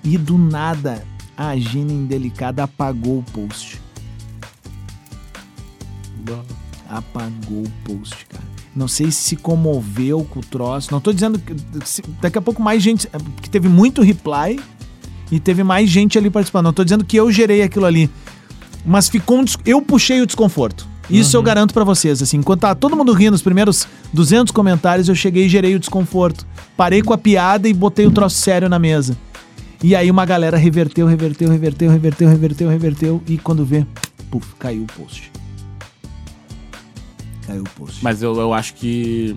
E 0.02 0.16
do 0.16 0.38
nada, 0.38 1.04
a 1.48 1.56
Gina 1.56 1.92
Indelicada 1.92 2.62
apagou 2.64 3.18
o 3.18 3.22
post. 3.32 3.80
Apagou 6.88 7.62
o 7.62 7.70
post, 7.84 8.26
cara. 8.26 8.42
Não 8.74 8.86
sei 8.88 9.10
se 9.10 9.22
se 9.22 9.36
comoveu 9.36 10.24
com 10.24 10.40
o 10.40 10.42
troço. 10.42 10.88
Não 10.92 11.00
tô 11.00 11.12
dizendo 11.12 11.38
que. 11.38 11.54
se- 11.84 12.02
daqui 12.20 12.38
a 12.38 12.42
pouco 12.42 12.62
mais 12.62 12.82
gente. 12.82 13.08
Que 13.40 13.48
teve 13.48 13.68
muito 13.68 14.02
reply 14.02 14.60
e 15.30 15.40
teve 15.40 15.62
mais 15.64 15.88
gente 15.88 16.18
ali 16.18 16.30
participando. 16.30 16.66
Não 16.66 16.72
tô 16.72 16.84
dizendo 16.84 17.04
que 17.04 17.16
eu 17.16 17.30
gerei 17.32 17.62
aquilo 17.62 17.86
ali. 17.86 18.10
Mas 18.84 19.08
ficou 19.08 19.40
um. 19.40 19.44
Eu 19.64 19.80
puxei 19.82 20.20
o 20.20 20.26
desconforto. 20.26 20.88
Isso 21.08 21.36
eu 21.36 21.42
garanto 21.42 21.74
pra 21.74 21.82
vocês. 21.82 22.22
Assim, 22.22 22.36
enquanto 22.36 22.60
tava 22.60 22.76
todo 22.76 22.96
mundo 22.96 23.12
rindo, 23.12 23.34
os 23.34 23.42
primeiros 23.42 23.88
200 24.12 24.52
comentários, 24.52 25.08
eu 25.08 25.14
cheguei 25.14 25.46
e 25.46 25.48
gerei 25.48 25.74
o 25.74 25.78
desconforto. 25.80 26.46
Parei 26.76 27.02
com 27.02 27.12
a 27.12 27.18
piada 27.18 27.68
e 27.68 27.74
botei 27.74 28.06
o 28.06 28.10
troço 28.12 28.36
sério 28.36 28.68
na 28.68 28.78
mesa. 28.78 29.16
E 29.82 29.96
aí 29.96 30.10
uma 30.10 30.26
galera 30.26 30.58
reverteu, 30.58 31.06
reverteu, 31.06 31.48
reverteu, 31.48 31.90
reverteu, 31.90 32.28
reverteu, 32.28 32.68
reverteu. 32.68 33.22
E 33.26 33.38
quando 33.38 33.64
vê, 33.64 33.86
puf, 34.30 34.54
caiu 34.56 34.82
o 34.82 34.86
post. 34.86 35.32
Caiu 37.46 37.62
o 37.62 37.70
post. 37.70 38.02
Mas 38.02 38.22
eu, 38.22 38.34
eu 38.38 38.52
acho 38.52 38.74
que. 38.74 39.34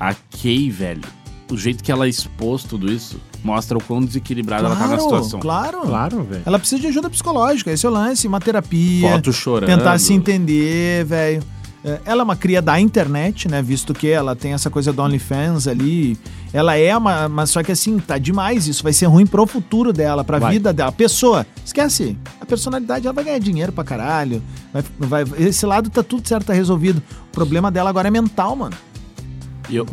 A 0.00 0.14
Kay, 0.14 0.70
velho, 0.70 1.02
o 1.50 1.56
jeito 1.56 1.82
que 1.82 1.92
ela 1.92 2.08
expôs 2.08 2.64
tudo 2.64 2.90
isso 2.90 3.20
mostra 3.44 3.78
o 3.78 3.82
quão 3.82 4.04
desequilibrada 4.04 4.66
ela 4.66 4.76
tá 4.76 4.88
na 4.88 4.98
situação. 4.98 5.38
Claro, 5.38 5.82
Claro, 5.82 6.24
velho. 6.24 6.42
Ela 6.44 6.58
precisa 6.58 6.80
de 6.80 6.88
ajuda 6.88 7.08
psicológica, 7.08 7.70
esse 7.70 7.86
é 7.86 7.88
o 7.88 7.92
lance, 7.92 8.26
uma 8.26 8.40
terapia. 8.40 9.10
Foto 9.10 9.32
chorando. 9.32 9.68
tentar 9.68 9.98
se 9.98 10.12
entender, 10.12 11.04
velho. 11.04 11.42
É, 11.86 12.00
Ela 12.04 12.22
é 12.22 12.24
uma 12.24 12.34
cria 12.34 12.60
da 12.60 12.80
internet, 12.80 13.48
né? 13.48 13.62
Visto 13.62 13.94
que 13.94 14.08
ela 14.08 14.34
tem 14.34 14.52
essa 14.52 14.68
coisa 14.68 14.92
do 14.92 15.00
OnlyFans 15.00 15.68
ali. 15.68 16.18
Ela 16.52 16.76
é 16.76 16.96
uma. 16.96 17.28
Mas 17.28 17.50
só 17.50 17.62
que 17.62 17.70
assim, 17.70 17.98
tá 18.00 18.18
demais. 18.18 18.66
Isso 18.66 18.82
vai 18.82 18.92
ser 18.92 19.06
ruim 19.06 19.24
pro 19.24 19.46
futuro 19.46 19.92
dela, 19.92 20.24
pra 20.24 20.38
Vai. 20.40 20.54
vida 20.54 20.72
dela. 20.72 20.90
Pessoa, 20.90 21.46
esquece. 21.64 22.18
A 22.40 22.44
personalidade, 22.44 23.06
ela 23.06 23.14
vai 23.14 23.22
ganhar 23.24 23.38
dinheiro 23.38 23.70
pra 23.72 23.84
caralho. 23.84 24.42
Vai, 24.98 25.24
vai- 25.24 25.46
esse 25.46 25.64
lado 25.64 25.88
tá 25.88 26.02
tudo 26.02 26.26
certo, 26.26 26.46
tá 26.46 26.52
resolvido. 26.52 27.00
O 27.28 27.32
problema 27.32 27.70
dela 27.70 27.88
agora 27.88 28.08
é 28.08 28.10
mental, 28.10 28.56
mano. 28.56 28.74
Eu- 29.70 29.86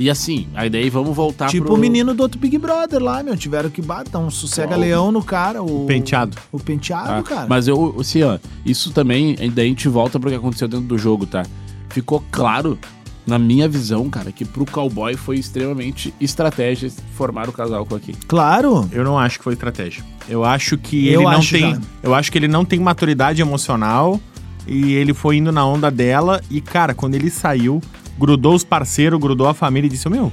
e 0.00 0.08
assim, 0.10 0.48
aí 0.54 0.70
daí 0.70 0.88
vamos 0.88 1.14
voltar 1.14 1.48
tipo 1.48 1.66
pro... 1.66 1.74
o 1.74 1.78
menino 1.78 2.14
do 2.14 2.22
outro 2.22 2.40
Big 2.40 2.56
Brother 2.58 3.02
lá, 3.02 3.22
meu. 3.22 3.36
Tiveram 3.36 3.68
que 3.70 3.82
bater 3.82 4.16
um 4.16 4.30
sossega-leão 4.30 5.12
no 5.12 5.22
cara. 5.22 5.62
O 5.62 5.84
Penteado. 5.86 6.36
O 6.50 6.58
penteado, 6.58 7.12
Ah, 7.12 7.22
cara. 7.22 7.46
Mas 7.48 7.68
eu, 7.68 7.94
assim, 8.00 8.22
ó, 8.22 8.38
isso 8.64 8.92
também, 8.92 9.36
daí 9.54 9.66
a 9.66 9.68
gente 9.68 9.88
volta 9.88 10.18
pro 10.18 10.30
que 10.30 10.36
aconteceu 10.36 10.66
dentro 10.66 10.86
do 10.86 10.96
jogo, 10.98 11.26
tá? 11.26 11.44
Ficou 11.90 12.24
claro 12.30 12.78
na 13.26 13.38
minha 13.38 13.68
visão, 13.68 14.08
cara, 14.08 14.32
que 14.32 14.44
pro 14.44 14.64
cowboy 14.64 15.14
foi 15.16 15.36
extremamente 15.36 16.12
estratégia 16.20 16.90
formar 17.14 17.48
o 17.48 17.52
casal 17.52 17.84
com 17.86 17.94
aqui. 17.94 18.14
Claro. 18.26 18.88
Eu 18.90 19.04
não 19.04 19.18
acho 19.18 19.38
que 19.38 19.44
foi 19.44 19.52
estratégia. 19.52 20.02
Eu 20.28 20.44
acho 20.44 20.78
que 20.78 21.06
Eu 21.08 21.20
ele 21.20 21.30
não 21.30 21.38
acho 21.38 21.52
tem. 21.52 21.74
já. 21.74 21.80
Eu 22.02 22.14
acho 22.14 22.32
que 22.32 22.38
ele 22.38 22.48
não 22.48 22.64
tem 22.64 22.80
maturidade 22.80 23.40
emocional 23.42 24.18
e 24.66 24.94
ele 24.94 25.12
foi 25.12 25.36
indo 25.36 25.52
na 25.52 25.64
onda 25.66 25.90
dela. 25.90 26.40
E, 26.50 26.60
cara, 26.60 26.94
quando 26.94 27.14
ele 27.14 27.30
saiu, 27.30 27.80
grudou 28.20 28.54
os 28.54 28.62
parceiros, 28.62 29.18
grudou 29.18 29.48
a 29.48 29.54
família 29.54 29.86
e 29.86 29.90
disse: 29.90 30.06
Meu, 30.10 30.30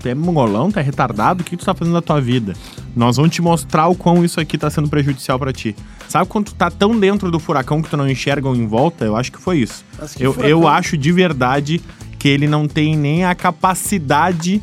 tu 0.00 0.08
é 0.08 0.14
mongolão, 0.14 0.70
tu 0.72 0.78
é 0.80 0.82
retardado, 0.82 1.42
o 1.42 1.44
que 1.44 1.56
tu 1.56 1.64
tá 1.64 1.72
fazendo 1.72 1.94
na 1.94 2.02
tua 2.02 2.20
vida? 2.20 2.54
Nós 2.96 3.16
vamos 3.16 3.32
te 3.32 3.40
mostrar 3.40 3.86
o 3.86 3.94
quão 3.94 4.24
isso 4.24 4.40
aqui 4.40 4.58
tá 4.58 4.68
sendo 4.68 4.88
prejudicial 4.88 5.38
pra 5.38 5.52
ti. 5.52 5.76
Sabe 6.08 6.26
quando 6.26 6.46
tu 6.46 6.54
tá 6.54 6.68
tão 6.70 6.98
dentro 6.98 7.30
do 7.30 7.38
furacão 7.38 7.80
que 7.80 7.88
tu 7.88 7.96
não 7.96 8.08
enxerga 8.10 8.48
em 8.48 8.66
volta? 8.66 9.04
Eu 9.04 9.16
acho 9.16 9.30
que 9.30 9.38
foi 9.40 9.58
isso. 9.58 9.84
Que 10.16 10.24
Eu, 10.24 10.32
furacão? 10.32 10.50
eu 10.50 10.66
acho 10.66 10.96
de 10.96 11.12
verdade 11.12 11.80
que 12.18 12.26
ele 12.28 12.48
não 12.48 12.66
tem 12.66 12.96
nem 12.96 13.24
a 13.24 13.34
capacidade 13.34 14.60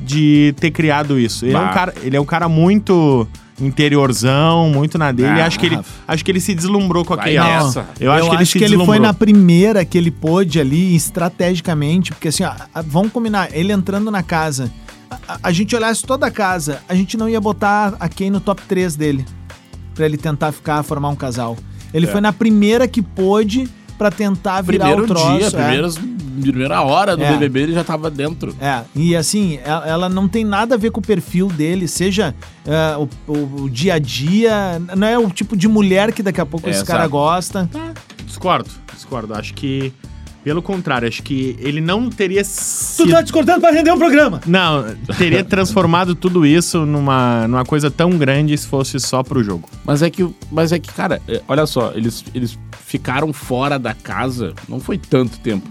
de 0.00 0.52
ter 0.58 0.72
criado 0.72 1.18
isso. 1.18 1.46
Ele, 1.46 1.54
é 1.54 1.58
um 1.58 1.72
cara, 1.72 1.94
ele 2.02 2.16
é 2.16 2.20
um 2.20 2.24
cara 2.24 2.48
muito 2.48 3.26
interiorzão, 3.60 4.70
muito 4.70 4.98
na 4.98 5.12
dele. 5.12 5.40
Ah, 5.40 5.46
acho, 5.46 5.58
que 5.58 5.66
ele, 5.66 5.78
acho 6.06 6.24
que 6.24 6.30
ele 6.30 6.40
se 6.40 6.54
deslumbrou 6.54 7.04
com 7.04 7.14
aquele. 7.14 7.38
nessa. 7.38 7.86
Eu 8.00 8.12
acho 8.12 8.28
que 8.30 8.36
ele 8.36 8.46
se 8.46 8.64
ele 8.64 8.84
foi 8.84 8.98
na 8.98 9.14
primeira 9.14 9.84
que 9.84 9.96
ele 9.96 10.10
pôde 10.10 10.60
ali, 10.60 10.94
estrategicamente, 10.94 12.12
porque 12.12 12.28
assim, 12.28 12.44
ó, 12.44 12.52
vamos 12.86 13.12
combinar, 13.12 13.48
ele 13.52 13.72
entrando 13.72 14.10
na 14.10 14.22
casa, 14.22 14.70
a, 15.10 15.38
a- 15.44 15.52
gente 15.52 15.74
olhasse 15.74 16.02
toda 16.04 16.26
a 16.26 16.30
casa, 16.30 16.80
a 16.88 16.94
gente 16.94 17.16
não 17.16 17.28
ia 17.28 17.40
botar 17.40 17.94
a 18.00 18.08
Kay 18.08 18.30
no 18.30 18.40
top 18.40 18.62
3 18.68 18.96
dele, 18.96 19.24
pra 19.94 20.04
ele 20.06 20.16
tentar 20.16 20.52
ficar, 20.52 20.82
formar 20.82 21.08
um 21.08 21.16
casal. 21.16 21.56
Ele 21.94 22.06
É. 22.06 22.10
foi 22.10 22.20
na 22.20 22.32
primeira 22.32 22.86
que 22.88 23.00
pôde 23.00 23.68
pra 23.96 24.10
tentar 24.10 24.60
virar 24.60 24.84
Primeiro 24.86 25.04
o 25.04 25.06
troço. 25.06 25.38
dia, 25.38 25.46
é. 25.46 25.50
primeiras, 25.50 25.98
primeira 26.40 26.82
hora 26.82 27.16
do 27.16 27.22
É. 27.24 27.32
BBB, 27.32 27.60
ele 27.62 27.72
já 27.72 27.82
tava 27.84 28.10
dentro. 28.10 28.54
É, 28.60 28.82
e 28.94 29.14
assim, 29.16 29.58
ela, 29.64 30.08
não 30.08 30.28
tem 30.28 30.44
nada 30.44 30.74
a 30.74 30.78
ver 30.78 30.90
com 30.90 31.00
o 31.00 31.02
perfil 31.02 31.48
dele, 31.48 31.88
seja 31.88 32.34
é, 32.66 32.96
o, 32.96 33.08
o- 33.26 33.62
o 33.62 33.70
dia 33.70 33.94
a 33.94 33.98
dia, 33.98 34.80
não 34.96 35.06
é 35.06 35.18
o 35.18 35.28
tipo 35.30 35.56
de 35.56 35.68
mulher 35.68 36.12
que 36.12 36.22
daqui 36.22 36.40
a 36.40 36.46
pouco 36.46 36.68
É, 36.68 36.70
esse 36.70 36.84
cara 36.84 37.00
exato. 37.00 37.10
gosta. 37.10 37.70
Discordo, 38.24 38.68
discordo. 38.94 39.34
Acho 39.34 39.54
que, 39.54 39.92
pelo 40.44 40.60
contrário, 40.62 41.08
acho 41.08 41.22
que 41.22 41.56
ele 41.58 41.80
não 41.80 42.08
teria 42.10 42.44
sido... 42.44 43.10
tá 43.10 43.22
discordando 43.22 43.60
pra 43.60 43.70
render 43.70 43.92
um 43.92 43.98
programa. 43.98 44.40
Não, 44.46 44.84
teria 45.18 45.42
transformado 45.44 46.14
tudo 46.14 46.44
isso 46.46 46.84
numa, 46.86 47.46
numa 47.48 47.64
coisa 47.64 47.90
tão 47.90 48.10
grande 48.10 48.56
se 48.56 48.66
fosse 48.66 48.98
só 49.00 49.22
pro 49.22 49.42
jogo. 49.42 49.68
Mas 49.84 50.02
é 50.02 50.10
que, 50.10 50.28
mas 50.50 50.72
é 50.72 50.78
que 50.78 50.92
cara, 50.92 51.20
é, 51.28 51.40
olha 51.48 51.66
só, 51.66 51.92
eles, 51.94 52.24
eles 52.34 52.58
ficaram 52.84 53.32
fora 53.32 53.78
da 53.78 53.94
casa, 53.94 54.54
não 54.68 54.78
foi 54.78 54.96
tanto 54.98 55.38
tempo 55.40 55.66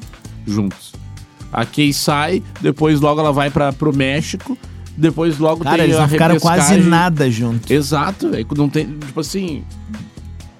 juntos. 0.45 0.93
A 1.51 1.65
Kay 1.65 1.93
sai, 1.93 2.43
depois 2.61 2.99
logo 2.99 3.19
ela 3.21 3.31
vai 3.31 3.49
para 3.49 3.71
pro 3.71 3.95
México, 3.95 4.57
depois 4.97 5.37
logo 5.39 5.63
Cara, 5.63 5.77
tem 5.77 5.85
eles 5.85 5.97
não 5.97 6.07
ficaram 6.07 6.39
quase 6.39 6.77
nada 6.77 7.29
juntos. 7.31 7.69
Exato, 7.71 8.29
velho. 8.29 8.45
Não 8.57 8.67
tem, 8.69 8.85
tipo 8.85 9.19
assim, 9.19 9.63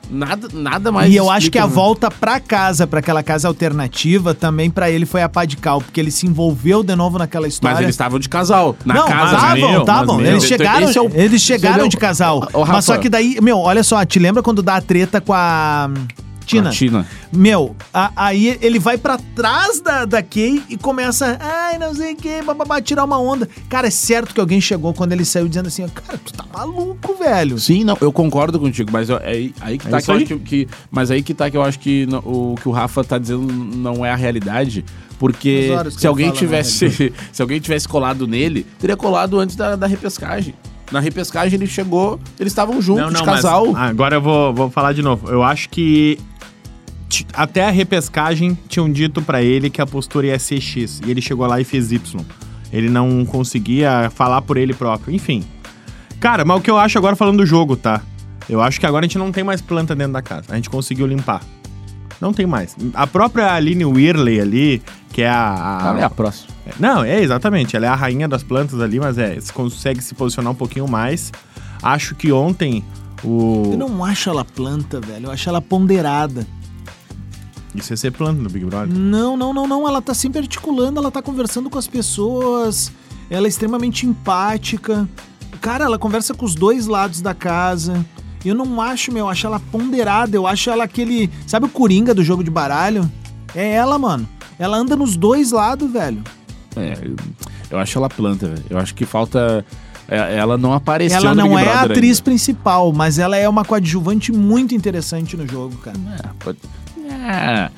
nada, 0.10 0.48
nada 0.54 0.92
mais. 0.92 1.12
E 1.12 1.16
eu 1.16 1.30
acho 1.30 1.50
que 1.52 1.58
a 1.58 1.66
volta 1.66 2.10
pra 2.10 2.40
casa, 2.40 2.86
pra 2.88 3.00
aquela 3.00 3.24
casa 3.24 3.48
alternativa, 3.48 4.34
também 4.34 4.70
pra 4.70 4.90
ele 4.90 5.06
foi 5.06 5.22
a 5.22 5.28
pá 5.30 5.44
de 5.46 5.58
cal, 5.58 5.82
porque 5.82 6.00
ele 6.00 6.12
se 6.12 6.26
envolveu 6.28 6.84
de 6.84 6.96
novo 6.96 7.18
naquela 7.18 7.48
história. 7.48 7.76
Mas 7.76 7.84
eles 7.84 7.96
estavam 7.96 8.20
de 8.20 8.30
casal. 8.30 8.76
Na 8.86 8.94
não, 8.94 9.08
casa. 9.08 9.36
estavam, 9.36 9.80
estavam. 9.80 10.22
Eles 10.22 10.46
chegaram, 10.46 10.90
é 10.90 11.02
o- 11.02 11.12
eles 11.14 11.42
chegaram 11.42 11.88
de 11.88 11.98
casal. 11.98 12.48
Ô, 12.54 12.60
Rafa. 12.62 12.74
mas 12.74 12.86
só 12.86 12.98
que 12.98 13.10
daí, 13.10 13.38
meu, 13.42 13.58
olha 13.60 13.84
só, 13.84 14.04
te 14.06 14.20
lembra 14.20 14.42
quando 14.44 14.62
dá 14.62 14.78
a 14.78 14.82
treta 14.82 15.20
com 15.20 15.34
a 15.34 15.90
Tina? 16.46 16.70
A 16.70 16.72
Tina. 16.72 17.08
Meu, 17.32 17.76
a- 17.94 18.12
aí 18.16 18.58
ele 18.62 18.80
vai 18.80 18.98
pra 18.98 19.18
trás 19.36 19.80
da, 19.82 20.06
da 20.06 20.22
Kay 20.24 20.62
e 20.70 20.78
começa, 20.78 21.38
ai, 21.42 21.78
não 21.78 21.94
sei 21.94 22.14
o 22.14 22.16
que, 22.16 22.42
bababá, 22.42 22.82
tirar 22.82 23.04
uma 23.04 23.20
onda. 23.20 23.48
Cara, 23.70 23.88
é 23.88 23.92
certo 23.92 24.34
que 24.34 24.40
alguém 24.40 24.62
chegou 24.62 24.94
quando 24.94 25.12
ele 25.12 25.26
saiu 25.26 25.48
dizendo 25.48 25.68
assim, 25.68 25.88
cara, 25.88 26.18
tu 26.18 26.32
tá 26.34 26.46
maluco, 26.54 27.16
velho. 27.16 27.58
Sim, 27.60 27.84
não, 27.84 27.98
eu 28.00 28.12
concordo 28.12 28.60
contigo, 28.60 28.90
mas 28.92 29.10
eu- 29.10 29.18
é 29.18 29.30
aí, 29.32 29.54
aí 29.62 29.78
que 29.78 29.88
É 29.88 29.90
tá 29.90 29.98
isso 29.98 30.06
que 30.06 30.12
eu 30.12 30.16
aí. 30.16 30.24
acho 30.24 30.34
que, 30.38 30.40
que- 30.66 30.68
Mas 30.92 31.12
aí 31.12 31.22
que 31.22 31.34
tá 31.34 31.50
que 31.50 31.58
eu 31.58 31.64
acho 31.64 31.80
que 31.80 32.06
não- 32.06 32.20
o 32.20 32.56
que 32.62 32.70
o 32.70 32.72
Rafa 32.72 33.04
tá 33.04 33.18
dizendo 33.18 33.42
não 33.52 34.06
é 34.06 34.12
a 34.12 34.16
realidade. 34.16 34.86
Porque 35.18 35.70
se 35.98 36.06
alguém 36.06 36.28
fala, 36.28 36.38
tivesse. 36.40 37.14
Se 37.32 37.42
alguém 37.42 37.60
tivesse 37.60 37.88
colado 37.88 38.28
nele, 38.28 38.66
teria 38.78 38.98
colado 38.98 39.40
antes 39.40 39.56
da, 39.56 39.76
da 39.78 39.88
repescagem. 39.88 40.54
Na 40.92 41.00
repescagem 41.00 41.58
ele 41.58 41.68
chegou, 41.68 42.20
eles 42.40 42.52
estavam 42.52 42.82
juntos, 42.82 43.08
de 43.14 43.26
mas 43.26 43.42
casal. 43.42 43.74
agora 43.76 44.18
eu 44.18 44.22
vou, 44.22 44.54
vou 44.54 44.70
falar 44.70 44.92
de 44.94 45.02
novo. 45.02 45.30
Eu 45.32 45.42
acho 45.42 45.70
que 45.70 46.20
até 47.34 47.66
a 47.68 47.70
repescagem 47.72 48.58
tinham 48.68 48.92
dito 48.92 49.22
pra 49.22 49.42
ele 49.42 49.70
que 49.70 49.82
a 49.82 49.86
postura 49.86 50.28
ia 50.28 50.40
ser 50.40 50.60
X. 50.60 51.02
E 51.06 51.12
ele 51.12 51.22
chegou 51.22 51.46
lá 51.48 51.60
e 51.62 51.64
fez 51.64 51.92
Y. 51.92 52.22
Ele 52.74 52.90
não 52.90 53.26
conseguia 53.26 54.12
falar 54.14 54.42
por 54.42 54.58
ele 54.58 54.74
próprio. 54.74 55.14
Enfim. 55.14 55.44
Cara, 56.20 56.44
mas 56.44 56.58
o 56.58 56.62
que 56.62 56.70
eu 56.72 56.78
acho 56.78 56.98
agora 56.98 57.16
falando 57.16 57.38
do 57.38 57.46
jogo, 57.46 57.76
tá? 57.76 58.02
Eu 58.50 58.62
acho 58.62 58.80
que 58.80 58.86
agora 58.86 59.06
a 59.06 59.08
gente 59.08 59.18
não 59.18 59.32
tem 59.32 59.44
mais 59.44 59.62
planta 59.62 59.96
dentro 59.96 60.14
da 60.14 60.22
casa. 60.22 60.46
A 60.50 60.56
gente 60.56 60.70
conseguiu 60.70 61.06
limpar. 61.08 61.42
Não 62.22 62.32
tem 62.34 62.46
mais. 62.46 62.76
A 62.94 63.06
própria 63.06 63.54
Aline 63.54 63.86
Whirley 63.86 64.40
ali, 64.40 64.82
que 65.12 65.22
é 65.22 65.30
a. 65.30 65.82
a- 65.84 65.88
Ela 65.90 66.00
é 66.00 66.04
a 66.04 66.10
próxima. 66.10 66.48
não, 66.80 67.04
é 67.04 67.22
exatamente. 67.22 67.76
Ela 67.76 67.86
é 67.88 67.90
a 67.90 67.96
rainha 67.96 68.28
das 68.28 68.42
plantas 68.44 68.80
ali, 68.80 69.00
mas 69.00 69.18
é, 69.18 69.40
se 69.40 69.52
consegue 69.52 70.02
se 70.02 70.16
posicionar 70.16 70.52
um 70.52 70.56
pouquinho 70.56 70.88
mais. 70.88 71.32
Acho 71.84 72.16
que 72.16 72.32
ontem 72.32 72.84
o. 73.24 73.72
Eu 73.74 73.78
não 73.78 74.04
acho 74.04 74.30
ela 74.30 74.46
planta, 74.46 75.00
velho. 75.02 75.26
Eu 75.28 75.32
acho 75.32 75.48
ela 75.50 75.62
ponderada. 75.62 76.48
Isso 77.76 77.94
é 77.94 77.96
ser 77.96 78.12
planta 78.12 78.42
no 78.42 78.50
Big 78.50 78.66
Brother. 78.66 78.88
Não, 78.98 79.36
não, 79.36 79.54
não, 79.54 79.68
não. 79.68 79.88
Ela 79.88 80.02
tá 80.02 80.14
sempre 80.14 80.40
articulando, 80.40 81.00
ela 81.00 81.12
tá 81.12 81.22
conversando 81.22 81.70
com 81.70 81.78
as 81.78 81.88
pessoas. 81.88 82.92
Ela 83.30 83.48
é 83.48 83.50
extremamente 83.50 84.06
empática. 84.06 85.08
Cara, 85.62 85.86
ela 85.86 85.98
conversa 85.98 86.34
com 86.34 86.46
os 86.46 86.56
dois 86.56 86.88
lados 86.88 87.22
da 87.22 87.34
casa. 87.34 88.06
Eu 88.44 88.54
não 88.54 88.80
acho, 88.80 89.12
meu, 89.12 89.26
eu 89.26 89.30
acho 89.30 89.48
ela 89.48 89.60
ponderada. 89.60 90.36
Eu 90.38 90.46
acho 90.46 90.70
ela 90.70 90.84
aquele. 90.84 91.30
Sabe 91.48 91.66
o 91.66 91.70
Coringa 91.70 92.14
do 92.14 92.24
jogo 92.24 92.44
de 92.44 92.52
baralho? 92.52 93.10
É 93.56 93.72
ela, 93.74 93.98
mano. 93.98 94.28
Ela 94.60 94.78
anda 94.78 94.96
nos 94.96 95.16
dois 95.18 95.52
lados, 95.52 95.92
velho. 95.92 96.22
É, 96.76 96.98
eu- 97.02 97.16
eu 97.72 97.80
acho 97.80 97.98
ela 97.98 98.08
planta, 98.10 98.48
velho. 98.48 98.64
Eu 98.70 98.78
acho 98.78 98.94
que 98.94 99.06
falta. 99.06 99.66
é, 100.08 100.38
Ela 100.38 100.56
não 100.58 100.72
apareceu 100.74 101.18
ela 101.18 101.34
não 101.34 101.58
é 101.58 101.68
a 101.68 101.82
atriz 101.82 102.18
ainda. 102.18 102.24
principal, 102.24 102.94
mas 102.94 103.18
ela 103.18 103.36
é 103.36 103.50
uma 103.50 103.66
coadjuvante 103.66 104.32
muito 104.32 104.76
interessante 104.76 105.36
no 105.36 105.48
jogo, 105.48 105.76
cara. 105.78 105.98
É, 106.24 106.28
pode- 106.44 106.60
É. 107.28 107.70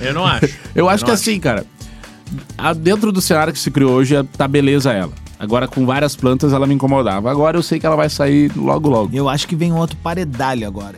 Eu 0.00 0.14
não 0.14 0.24
acho. 0.26 0.48
Eu 0.74 0.88
acho 0.88 1.04
que 1.04 1.10
acho. 1.10 1.20
assim, 1.22 1.38
cara, 1.40 1.64
a- 2.58 2.72
dentro 2.72 3.12
do 3.12 3.20
cenário 3.20 3.52
que 3.52 3.58
se 3.58 3.70
criou 3.70 3.92
hoje, 3.92 4.14
tá 4.36 4.48
beleza 4.48 4.92
ela. 4.92 5.12
Agora, 5.38 5.68
com 5.68 5.84
várias 5.84 6.16
plantas, 6.16 6.52
ela 6.52 6.66
me 6.66 6.74
incomodava. 6.74 7.30
Agora 7.30 7.56
eu 7.58 7.62
sei 7.62 7.78
que 7.78 7.86
ela 7.86 7.96
vai 7.96 8.08
sair 8.08 8.50
logo, 8.56 8.88
logo. 8.88 9.14
Eu 9.14 9.28
acho 9.28 9.46
que 9.46 9.54
vem 9.54 9.72
outro 9.72 9.96
paredalho 9.98 10.66
agora. 10.66 10.96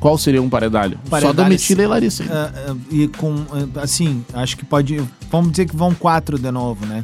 Qual 0.00 0.18
seria 0.18 0.42
um 0.42 0.50
paredalho? 0.50 0.98
Só 1.04 1.10
Paredalho, 1.10 1.34
Domitila 1.36 1.82
e 1.82 1.86
Larissa. 1.86 2.24
Ah, 2.28 2.50
ah, 2.72 2.76
e 2.90 3.08
com, 3.08 3.36
ah, 3.50 3.80
assim, 3.82 4.24
acho 4.34 4.56
que 4.56 4.64
pode. 4.64 5.00
Vamos 5.30 5.52
dizer 5.52 5.66
que 5.66 5.74
vão 5.74 5.94
quatro 5.94 6.38
de 6.38 6.50
novo, 6.50 6.84
né? 6.84 7.02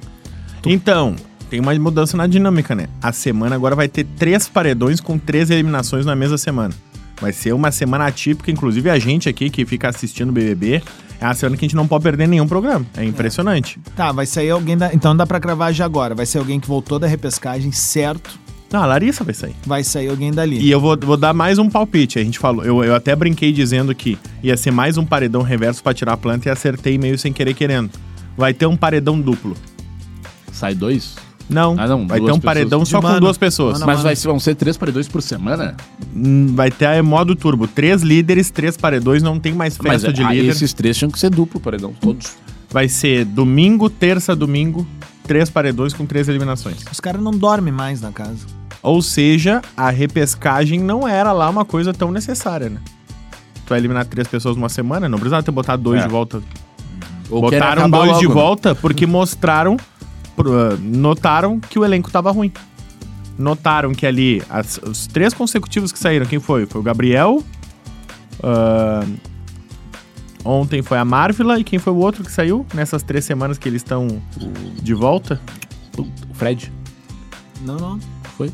Então, 0.66 1.16
tem 1.48 1.60
uma 1.60 1.72
mudança 1.76 2.16
na 2.16 2.26
dinâmica, 2.26 2.74
né? 2.74 2.88
A 3.00 3.12
semana 3.12 3.54
agora 3.56 3.74
vai 3.74 3.88
ter 3.88 4.04
três 4.04 4.46
paredões 4.48 5.00
com 5.00 5.16
três 5.18 5.50
eliminações 5.50 6.04
na 6.04 6.14
mesma 6.14 6.36
semana. 6.36 6.74
Vai 7.20 7.32
ser 7.32 7.52
uma 7.52 7.70
semana 7.70 8.06
atípica, 8.06 8.50
inclusive 8.50 8.88
a 8.88 8.98
gente 8.98 9.28
aqui 9.28 9.50
que 9.50 9.66
fica 9.66 9.88
assistindo 9.88 10.30
o 10.30 10.32
BBB, 10.32 10.82
é 11.20 11.26
a 11.26 11.34
semana 11.34 11.56
que 11.56 11.64
a 11.64 11.68
gente 11.68 11.76
não 11.76 11.86
pode 11.86 12.02
perder 12.02 12.26
nenhum 12.26 12.48
programa. 12.48 12.86
É 12.96 13.04
impressionante. 13.04 13.78
Tá, 13.94 14.10
vai 14.10 14.24
sair 14.24 14.50
alguém 14.50 14.76
da. 14.76 14.92
Então 14.94 15.14
dá 15.14 15.26
pra 15.26 15.38
cravar 15.38 15.72
já 15.72 15.84
agora. 15.84 16.14
Vai 16.14 16.24
ser 16.24 16.38
alguém 16.38 16.58
que 16.58 16.66
voltou 16.66 16.98
da 16.98 17.06
repescagem, 17.06 17.70
certo? 17.72 18.38
Não, 18.72 18.82
a 18.82 18.86
Larissa 18.86 19.24
vai 19.24 19.34
sair. 19.34 19.54
Vai 19.66 19.84
sair 19.84 20.08
alguém 20.08 20.30
dali. 20.30 20.60
E 20.60 20.70
eu 20.70 20.80
vou, 20.80 20.96
vou 20.96 21.16
dar 21.16 21.34
mais 21.34 21.58
um 21.58 21.68
palpite. 21.68 22.18
A 22.18 22.24
gente 22.24 22.38
falou, 22.38 22.64
eu, 22.64 22.82
eu 22.84 22.94
até 22.94 23.14
brinquei 23.16 23.52
dizendo 23.52 23.94
que 23.94 24.16
ia 24.42 24.56
ser 24.56 24.70
mais 24.70 24.96
um 24.96 25.04
paredão 25.04 25.42
reverso 25.42 25.82
pra 25.82 25.92
tirar 25.92 26.12
a 26.12 26.16
planta 26.16 26.48
e 26.48 26.52
acertei 26.52 26.96
meio 26.96 27.18
sem 27.18 27.32
querer 27.32 27.52
querendo. 27.52 27.90
Vai 28.36 28.54
ter 28.54 28.66
um 28.66 28.76
paredão 28.76 29.20
duplo. 29.20 29.56
Sai 30.52 30.74
dois? 30.74 31.16
Não, 31.50 31.74
Ah, 31.78 31.86
não, 31.86 32.06
vai 32.06 32.20
ter 32.20 32.30
um 32.32 32.38
paredão 32.40 32.84
só 32.84 32.98
De 32.98 33.02
com 33.02 33.08
mano. 33.08 33.20
duas 33.20 33.36
pessoas. 33.36 33.74
Mano, 33.74 33.86
Mas 33.86 33.96
mano. 33.96 34.04
vai, 34.04 34.16
ser- 34.16 34.28
vão 34.28 34.38
ser 34.40 34.54
três 34.54 34.76
paredões 34.76 35.08
por 35.08 35.20
semana? 35.20 35.76
Hum, 36.14 36.46
Vai 36.54 36.70
ter 36.70 36.86
a 36.86 37.02
modo 37.02 37.34
turbo. 37.34 37.66
Três 37.66 38.02
líderes, 38.02 38.50
três 38.50 38.76
paredões, 38.76 39.22
não 39.22 39.38
tem 39.38 39.52
mais 39.52 39.76
Mas 39.78 39.92
festa 40.02 40.12
de 40.12 40.22
ah, 40.22 40.32
líder. 40.32 40.48
esses 40.50 40.72
três 40.72 40.96
tinham 40.96 41.10
que 41.10 41.18
ser 41.18 41.30
duplo 41.30 41.58
paredão, 41.60 41.92
todos. 42.00 42.34
Vai 42.70 42.88
ser 42.88 43.24
domingo, 43.24 43.90
terça, 43.90 44.34
domingo, 44.36 44.86
três 45.26 45.50
paredões 45.50 45.92
com 45.92 46.06
três 46.06 46.28
eliminações. 46.28 46.76
Os 46.90 47.00
caras 47.00 47.20
não 47.20 47.32
dormem 47.32 47.72
mais 47.72 48.00
na 48.00 48.12
casa. 48.12 48.46
Ou 48.82 49.02
seja, 49.02 49.60
a 49.76 49.90
repescagem 49.90 50.78
não 50.80 51.06
era 51.06 51.32
lá 51.32 51.50
uma 51.50 51.64
coisa 51.64 51.92
tão 51.92 52.10
necessária, 52.12 52.70
né? 52.70 52.80
Tu 53.66 53.68
vai 53.70 53.78
eliminar 53.78 54.04
três 54.06 54.26
pessoas 54.28 54.56
numa 54.56 54.68
semana, 54.68 55.08
não 55.08 55.18
precisava 55.18 55.42
ter 55.42 55.50
botado 55.50 55.82
dois 55.82 56.00
É. 56.00 56.04
de 56.04 56.08
volta. 56.08 56.40
Ou 57.28 57.42
Botaram 57.42 57.88
dois 57.90 58.18
de 58.18 58.26
logo, 58.26 58.34
né? 58.38 58.42
volta 58.42 58.74
porque 58.74 59.06
mostraram, 59.06 59.76
notaram 60.80 61.58
que 61.60 61.78
o 61.78 61.84
elenco 61.84 62.10
tava 62.10 62.30
ruim. 62.30 62.52
Notaram 63.38 63.92
que 63.94 64.06
ali, 64.06 64.42
as- 64.50 64.78
os 64.82 65.06
três 65.06 65.32
consecutivos 65.34 65.92
que 65.92 65.98
saíram, 65.98 66.26
quem 66.26 66.38
foi? 66.40 66.66
Foi 66.66 66.80
o 66.80 66.84
Gabriel, 66.84 67.42
ah, 68.42 69.04
Ontem 70.42 70.80
foi 70.80 70.96
a 70.96 71.04
Marvila 71.04 71.58
e 71.60 71.64
quem 71.64 71.78
foi 71.78 71.92
o 71.92 71.96
outro 71.96 72.24
que 72.24 72.32
saiu 72.32 72.64
nessas 72.72 73.02
três 73.02 73.26
semanas 73.26 73.58
que 73.58 73.68
eles 73.68 73.80
estão 73.82 74.22
de 74.82 74.94
volta? 74.94 75.38
O 75.98 76.06
Fred. 76.32 76.72
Não, 77.60 77.76
não. 77.76 78.00
Foi? 78.38 78.50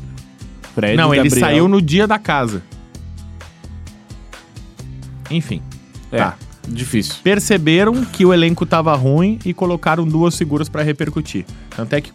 Fred 0.75 0.97
não, 0.97 1.13
ele 1.15 1.29
Gabriel. 1.29 1.47
saiu 1.47 1.67
no 1.69 1.81
dia 1.81 2.05
da 2.05 2.19
casa. 2.19 2.61
Enfim. 5.31 5.61
É, 6.11 6.17
Tá. 6.17 6.35
Difícil. 6.67 7.15
Perceberam 7.23 8.03
que 8.05 8.25
o 8.25 8.33
elenco 8.33 8.65
tava 8.65 8.95
ruim 8.95 9.39
e 9.45 9.53
colocaram 9.53 10.05
duas 10.07 10.37
figuras 10.37 10.67
pra 10.69 10.83
repercutir. 10.83 11.45
Tanto 11.75 11.93
é 11.93 12.01
que, 12.01 12.11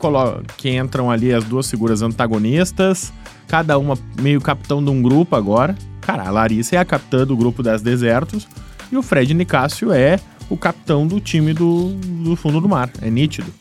que 0.57 0.71
entram 0.77 1.11
ali 1.11 1.33
as 1.33 1.45
duas 1.45 1.71
figuras 1.71 2.03
antagonistas, 2.03 3.13
cada 3.49 3.79
uma 3.79 3.99
meio 4.21 4.41
capitão 4.41 4.83
de 4.83 4.91
um 4.91 5.01
grupo 5.03 5.37
agora. 5.37 5.77
Cara, 6.01 6.27
a 6.27 6.31
Larissa 6.31 6.77
é 6.77 6.79
a 6.79 6.85
capitã 6.85 7.27
do 7.27 7.37
grupo 7.37 7.63
das 7.63 7.81
Desertos 7.83 8.47
e 8.91 8.97
o 8.97 9.03
Fred 9.03 9.33
Nicásio 9.35 9.93
é 9.93 10.19
o 10.51 10.57
capitão 10.57 11.07
do 11.07 11.21
time 11.21 11.53
do, 11.55 11.95
do 12.25 12.35
fundo 12.37 12.61
do 12.61 12.69
mar. 12.69 12.91
É 13.01 13.09
nítido. 13.09 13.53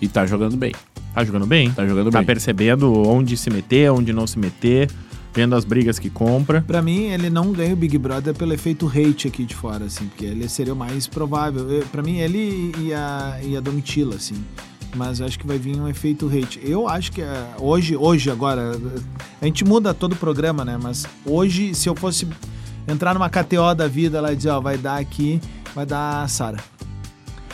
E 0.00 0.08
tá 0.08 0.24
jogando 0.26 0.56
bem. 0.56 0.72
Tá 1.14 1.24
jogando 1.24 1.46
bem. 1.46 1.70
Tá 1.72 1.86
jogando 1.86 2.10
Tá 2.10 2.18
bem. 2.18 2.26
percebendo 2.26 2.92
onde 3.06 3.36
se 3.36 3.50
meter, 3.50 3.90
onde 3.90 4.12
não 4.12 4.26
se 4.26 4.38
meter, 4.38 4.88
vendo 5.32 5.54
as 5.54 5.64
brigas 5.64 5.98
que 5.98 6.10
compra. 6.10 6.62
Pra 6.62 6.82
mim, 6.82 7.04
ele 7.06 7.30
não 7.30 7.52
ganha 7.52 7.72
o 7.72 7.76
Big 7.76 7.96
Brother 7.98 8.34
pelo 8.34 8.52
efeito 8.52 8.86
hate 8.88 9.28
aqui 9.28 9.44
de 9.44 9.54
fora, 9.54 9.84
assim, 9.84 10.06
porque 10.06 10.24
ele 10.24 10.48
seria 10.48 10.72
o 10.72 10.76
mais 10.76 11.06
provável. 11.06 11.84
Pra 11.90 12.02
mim, 12.02 12.18
ele 12.18 12.72
e 12.78 12.92
a, 12.92 13.38
e 13.42 13.56
a 13.56 13.60
Domitila, 13.60 14.16
assim. 14.16 14.42
Mas 14.94 15.20
acho 15.20 15.38
que 15.38 15.46
vai 15.46 15.58
vir 15.58 15.80
um 15.80 15.86
efeito 15.86 16.26
hate. 16.28 16.60
Eu 16.62 16.88
acho 16.88 17.12
que 17.12 17.22
eh, 17.22 17.46
hoje, 17.58 17.96
hoje, 17.96 18.28
agora, 18.28 18.72
a 19.40 19.44
gente 19.44 19.64
muda 19.64 19.94
todo 19.94 20.14
o 20.14 20.16
programa, 20.16 20.64
né? 20.64 20.78
Mas 20.82 21.06
hoje, 21.24 21.74
se 21.74 21.88
eu 21.88 21.94
fosse 21.94 22.26
entrar 22.88 23.14
numa 23.14 23.30
KTO 23.30 23.72
da 23.74 23.86
vida, 23.86 24.18
ela 24.18 24.34
dizer, 24.34 24.50
ó, 24.50 24.60
vai 24.60 24.76
dar 24.76 24.98
aqui, 24.98 25.40
vai 25.74 25.86
dar 25.86 26.28
Sara. 26.28 26.58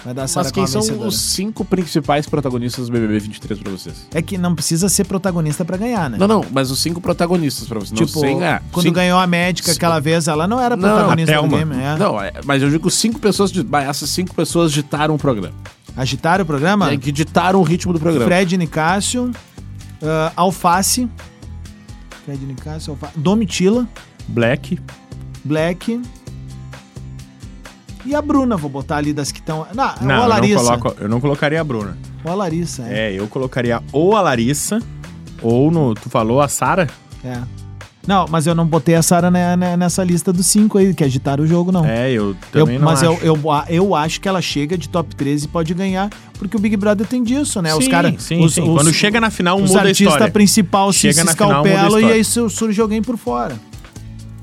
Vai 0.07 0.15
dar 0.15 0.23
a 0.23 0.29
Mas 0.37 0.53
quem 0.53 0.65
são 0.69 0.83
vencedora. 0.83 1.09
os 1.09 1.19
cinco 1.19 1.65
principais 1.65 2.29
protagonistas 2.29 2.87
do 2.87 2.93
BBB 2.93 3.19
23 3.19 3.59
pra 3.59 3.73
vocês? 3.73 4.07
É 4.15 4.23
que 4.23 4.39
não 4.39 4.55
precisa 4.55 4.89
ser 4.89 5.05
protagonista 5.05 5.65
pra 5.65 5.77
ganhar, 5.77 6.09
né? 6.09 6.17
Não, 6.17 6.29
não, 6.29 6.45
mas 6.53 6.71
os 6.71 6.79
cinco 6.79 7.01
protagonistas 7.01 7.67
pra 7.67 7.81
vocês. 7.81 7.91
Não 7.91 8.07
tipo, 8.07 8.21
sem 8.21 8.39
ganhar. 8.39 8.63
quando 8.71 8.85
Cinco- 8.85 8.95
ganhou 8.95 9.19
a 9.19 9.27
médica 9.27 9.73
aquela 9.73 9.99
vez, 9.99 10.29
ela 10.29 10.47
não 10.47 10.61
era 10.61 10.77
Não, 10.77 10.89
protagonista 10.89 11.37
a 11.37 11.41
do 11.41 11.49
game, 11.49 11.75
é. 11.75 11.97
Não, 11.99 12.23
é, 12.23 12.35
mas 12.45 12.63
eu 12.63 12.71
digo 12.71 12.89
cinco 12.89 13.19
pessoas. 13.19 13.51
De, 13.51 13.67
essas 13.85 14.09
cinco 14.11 14.33
pessoas 14.33 14.71
ditaram 14.71 15.17
o 15.17 15.19
programa. 15.19 15.53
Agitaram 15.97 16.45
o 16.45 16.47
programa? 16.47 16.93
É, 16.93 16.97
que 16.97 17.11
ditaram 17.11 17.59
o 17.59 17.65
ritmo 17.65 17.93
do 17.93 17.99
programa. 17.99 18.27
Fred 18.27 18.57
Nicásio, 18.57 19.33
ah, 20.01 20.33
Alface, 20.37 21.09
Fred 22.25 22.47
Nicásio, 22.47 22.93
Alface, 22.93 23.19
Domitila, 23.19 23.89
Black. 24.29 24.79
Black 25.45 26.01
e 28.07 28.15
a 28.15 28.23
Bruna, 28.23 28.57
vou 28.57 28.71
botar 28.71 28.97
ali 28.97 29.13
das 29.13 29.31
que 29.33 29.41
estão... 29.41 29.67
Não, 29.75 29.95
Não, 30.01 30.15
ou 30.17 30.21
a 30.23 30.25
eu 30.25 30.29
Larissa. 30.29 30.63
não, 30.71 30.79
coloco, 30.79 30.97
eu 31.03 31.09
não 31.09 31.21
colocaria 31.21 31.61
a 31.61 31.65
Bruna. 31.65 31.97
Ou 32.25 32.33
a 32.33 32.35
Larissa, 32.35 32.83
é. 32.89 33.13
É, 33.13 33.19
eu 33.21 33.27
colocaria 33.29 33.83
ou 33.93 34.17
a 34.17 34.21
Larissa, 34.21 34.81
ou 35.43 35.71
no. 35.71 35.95
Tu 35.95 36.09
falou 36.11 36.41
a 36.41 36.49
Sara? 36.49 36.89
é. 37.25 37.39
Não, 38.07 38.25
mas 38.31 38.47
eu 38.47 38.55
não 38.55 38.65
botei 38.65 38.95
a 38.95 39.03
Sara 39.03 39.33
ne- 39.33 39.57
ne- 39.57 39.77
nessa 39.77 40.05
lista 40.05 40.33
dos 40.33 40.47
cinco 40.47 40.79
aí, 40.79 40.95
que 40.95 41.03
agitaram 41.03 41.43
o 41.43 41.47
jogo, 41.47 41.73
não. 41.73 41.85
É, 41.85 42.09
eu 42.09 42.29
Eu- 42.29 42.37
também 42.63 42.79
não 42.79 42.85
mas 42.85 43.03
acho. 43.03 43.13
Eu, 43.21 43.35
eu, 43.35 43.41
eu 43.69 43.95
acho 43.97 44.21
que 44.21 44.29
ela 44.29 44.41
chega 44.41 44.79
de 44.79 44.89
top 44.89 45.13
13 45.17 45.47
e 45.47 45.49
pode 45.49 45.75
ganhar, 45.75 46.09
porque 46.39 46.57
o 46.57 46.61
Big 46.61 46.77
Brother 46.77 47.05
tem 47.05 47.21
disso, 47.25 47.61
né? 47.61 47.75
os 47.75 47.85
Sim, 47.85 47.91
caras. 47.91 48.23
sim, 48.23 48.45
os, 48.45 48.55
sim. 48.55 48.63
os- 48.63 48.77
Quando 48.77 48.93
chega 48.95 49.21
na 49.21 49.29
final, 49.29 49.57
os 49.57 49.71
muda 49.71 49.81
a 49.81 49.83
artistas 49.89 50.07
história. 50.15 50.33
principal 50.33 50.93
se, 50.93 51.01
Chega 51.01 51.15
se 51.15 51.25
na 51.25 51.33
final, 51.33 51.49
muda 51.49 51.69
a 51.69 51.73
escalpelam 51.75 52.01
e 52.09 52.13
aí 52.13 52.23
su- 52.23 52.49
surge 52.49 52.81
alguém 52.81 53.03
por 53.03 53.17
fora. 53.17 53.57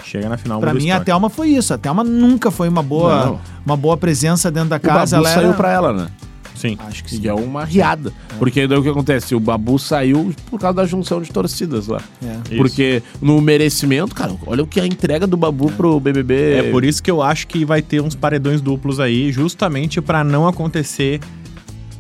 Chega 0.03 0.27
na 0.27 0.35
final, 0.37 0.59
Pra 0.59 0.73
muda 0.73 0.83
mim, 0.83 0.91
a. 0.91 0.99
Thelma 0.99 1.29
foi 1.29 1.47
isso. 1.51 1.73
A 1.73 1.77
Thelma 1.77 2.03
nunca 2.03 2.51
foi 2.51 2.67
uma 2.67 2.83
boa, 2.83 3.25
Não. 3.27 3.39
Uma 3.65 3.77
boa 3.77 3.97
presença 3.97 4.51
dentro 4.51 4.69
da 4.69 4.77
O 4.77 4.79
casa. 4.79 5.17
Babu 5.17 5.27
ela 5.27 5.35
saiu 5.35 5.49
era... 5.49 5.57
pra 5.57 5.71
ela, 5.71 5.93
né? 5.93 6.07
Sim. 6.55 6.77
Acho 6.79 7.03
que 7.03 7.09
sim. 7.11 7.21
E 7.21 7.27
é 7.27 7.33
uma 7.33 7.65
riada. 7.65 8.13
Porque 8.39 8.65
daí 8.67 8.77
o 8.77 8.83
que 8.83 8.89
acontece? 8.89 9.35
O 9.35 9.39
Babu 9.39 9.77
saiu 9.77 10.33
por 10.49 10.59
causa 10.59 10.77
da 10.77 10.85
junção 10.85 11.21
de 11.21 11.31
torcidas 11.31 11.87
lá. 11.87 12.01
É. 12.23 12.33
Isso. 12.49 12.57
Porque 12.57 13.03
no 13.21 13.41
merecimento, 13.41 14.15
cara, 14.15 14.33
olha 14.45 14.63
o 14.63 14.67
que 14.67 14.79
é 14.79 14.83
a 14.83 14.87
entrega 14.87 15.27
do 15.27 15.35
Babu 15.35 15.71
pro 15.71 15.99
BBB. 15.99 16.53
É 16.53 16.71
por 16.71 16.85
isso 16.85 17.01
que 17.01 17.11
eu 17.11 17.21
acho 17.21 17.47
que 17.47 17.65
vai 17.65 17.81
ter 17.81 18.01
uns 18.01 18.15
paredões 18.15 18.61
duplos 18.61 18.99
aí, 18.99 19.31
justamente 19.31 19.99
pra 19.99 20.23
não 20.23 20.47
acontecer 20.47 21.19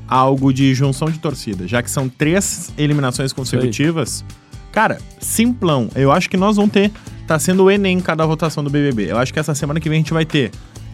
algo 0.07 0.53
de 0.53 0.73
junção 0.73 1.09
de 1.09 1.19
torcida. 1.19 1.67
Já 1.67 1.81
que 1.81 1.89
são 1.89 2.07
três 2.07 2.71
eliminações 2.77 3.33
consecutivas. 3.33 4.23
Cara, 4.71 4.99
simplão. 5.19 5.89
Eu 5.95 6.11
acho 6.11 6.29
que 6.29 6.37
nós 6.37 6.55
vamos 6.55 6.71
ter. 6.71 6.91
Tá 7.27 7.39
sendo 7.39 7.63
o 7.63 7.71
Enem 7.71 7.99
cada 7.99 8.25
votação 8.25 8.63
do 8.63 8.69
BBB. 8.69 9.11
Eu 9.11 9.17
acho 9.17 9.33
que 9.33 9.39
essa 9.39 9.55
semana 9.55 9.79
que 9.79 9.89
vem 9.89 9.97
a 9.97 10.01
gente 10.01 10.13
vai 10.13 10.25
ter. 10.25 10.51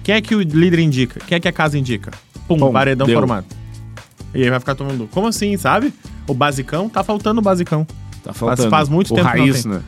Quem 0.10 0.15
é 0.15 0.22
que 0.22 0.34
o 0.34 0.41
líder 0.41 0.80
indica? 0.80 1.19
Quem 1.19 1.36
é 1.36 1.39
que 1.39 1.48
a 1.48 1.52
casa 1.52 1.78
indica? 1.78 2.10
Pum, 2.48 2.58
Pum, 2.58 2.72
paredão 2.72 3.06
deu. 3.06 3.15
formado. 3.15 3.45
E 4.34 4.41
aí 4.41 4.50
vai 4.50 4.60
ficar 4.60 4.74
todo 4.74 4.88
mundo. 4.89 5.08
Como 5.12 5.28
assim, 5.28 5.56
sabe? 5.56 5.93
O 6.28 6.34
basicão, 6.34 6.89
tá 6.89 7.04
faltando 7.04 7.39
o 7.39 7.43
basicão. 7.43 7.86
Tá 8.24 8.34
faltando. 8.34 8.72
faz 8.72 8.89
muito 8.89 9.13
o 9.13 9.15
tempo 9.15 9.30
que 9.30 9.38
não 9.38 9.45
raiz, 9.45 9.62
tem. 9.62 9.72
né? 9.72 9.84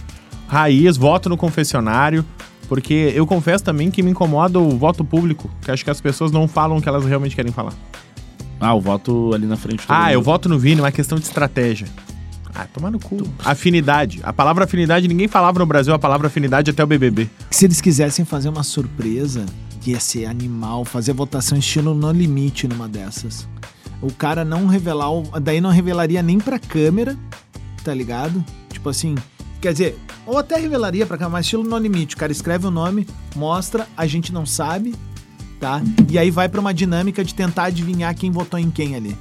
Raiz, 0.47 0.95
voto 0.95 1.27
no 1.27 1.35
confessionário. 1.35 2.23
Porque 2.69 3.11
eu 3.15 3.25
confesso 3.25 3.63
também 3.63 3.89
que 3.89 4.03
me 4.03 4.11
incomoda 4.11 4.59
o 4.59 4.77
voto 4.77 5.03
público. 5.03 5.49
Que 5.59 5.71
acho 5.71 5.83
que 5.83 5.89
as 5.89 5.99
pessoas 5.99 6.31
não 6.31 6.47
falam 6.47 6.77
o 6.77 6.81
que 6.83 6.87
elas 6.87 7.03
realmente 7.03 7.35
querem 7.35 7.51
falar. 7.51 7.73
Ah, 8.59 8.75
o 8.75 8.79
voto 8.79 9.33
ali 9.33 9.47
na 9.47 9.57
frente. 9.57 9.83
Ah, 9.87 10.01
mundo. 10.03 10.11
eu 10.11 10.21
voto 10.21 10.47
no 10.47 10.59
Vini, 10.59 10.81
é 10.81 10.83
uma 10.83 10.91
questão 10.91 11.17
de 11.17 11.23
estratégia. 11.25 11.87
Ah, 12.53 12.67
tomar 12.71 12.91
no 12.91 12.99
cu. 12.99 13.27
Afinidade. 13.43 14.19
A 14.21 14.31
palavra 14.31 14.65
afinidade, 14.65 15.07
ninguém 15.07 15.27
falava 15.27 15.57
no 15.57 15.65
Brasil 15.65 15.95
a 15.95 15.97
palavra 15.97 16.27
afinidade 16.27 16.69
até 16.69 16.83
o 16.83 16.85
BBB. 16.85 17.27
Se 17.49 17.65
eles 17.65 17.81
quisessem 17.81 18.23
fazer 18.23 18.49
uma 18.49 18.61
surpresa, 18.61 19.47
ia 19.89 19.99
ser 19.99 20.25
animal, 20.25 20.85
fazer 20.85 21.13
votação 21.13 21.57
estilo 21.57 21.95
no 21.95 22.11
limite 22.11 22.67
numa 22.67 22.87
dessas. 22.87 23.47
O 24.01 24.11
cara 24.13 24.45
não 24.45 24.67
revelar, 24.67 25.09
daí 25.41 25.59
não 25.59 25.69
revelaria 25.69 26.21
nem 26.21 26.39
pra 26.39 26.59
câmera, 26.59 27.17
tá 27.83 27.93
ligado? 27.93 28.43
Tipo 28.71 28.89
assim, 28.89 29.15
quer 29.59 29.71
dizer, 29.71 29.97
ou 30.25 30.37
até 30.37 30.57
revelaria 30.57 31.05
pra 31.05 31.17
câmera, 31.17 31.33
mas 31.33 31.45
estilo 31.45 31.63
no 31.63 31.77
limite. 31.77 32.15
O 32.15 32.17
cara 32.17 32.31
escreve 32.31 32.67
o 32.67 32.71
nome, 32.71 33.07
mostra, 33.35 33.87
a 33.95 34.05
gente 34.05 34.31
não 34.31 34.45
sabe, 34.45 34.95
tá? 35.59 35.81
E 36.09 36.17
aí 36.17 36.31
vai 36.31 36.47
pra 36.47 36.59
uma 36.59 36.73
dinâmica 36.73 37.23
de 37.23 37.33
tentar 37.33 37.65
adivinhar 37.65 38.15
quem 38.15 38.31
votou 38.31 38.59
em 38.59 38.69
quem 38.69 38.95
ali. 38.95 39.17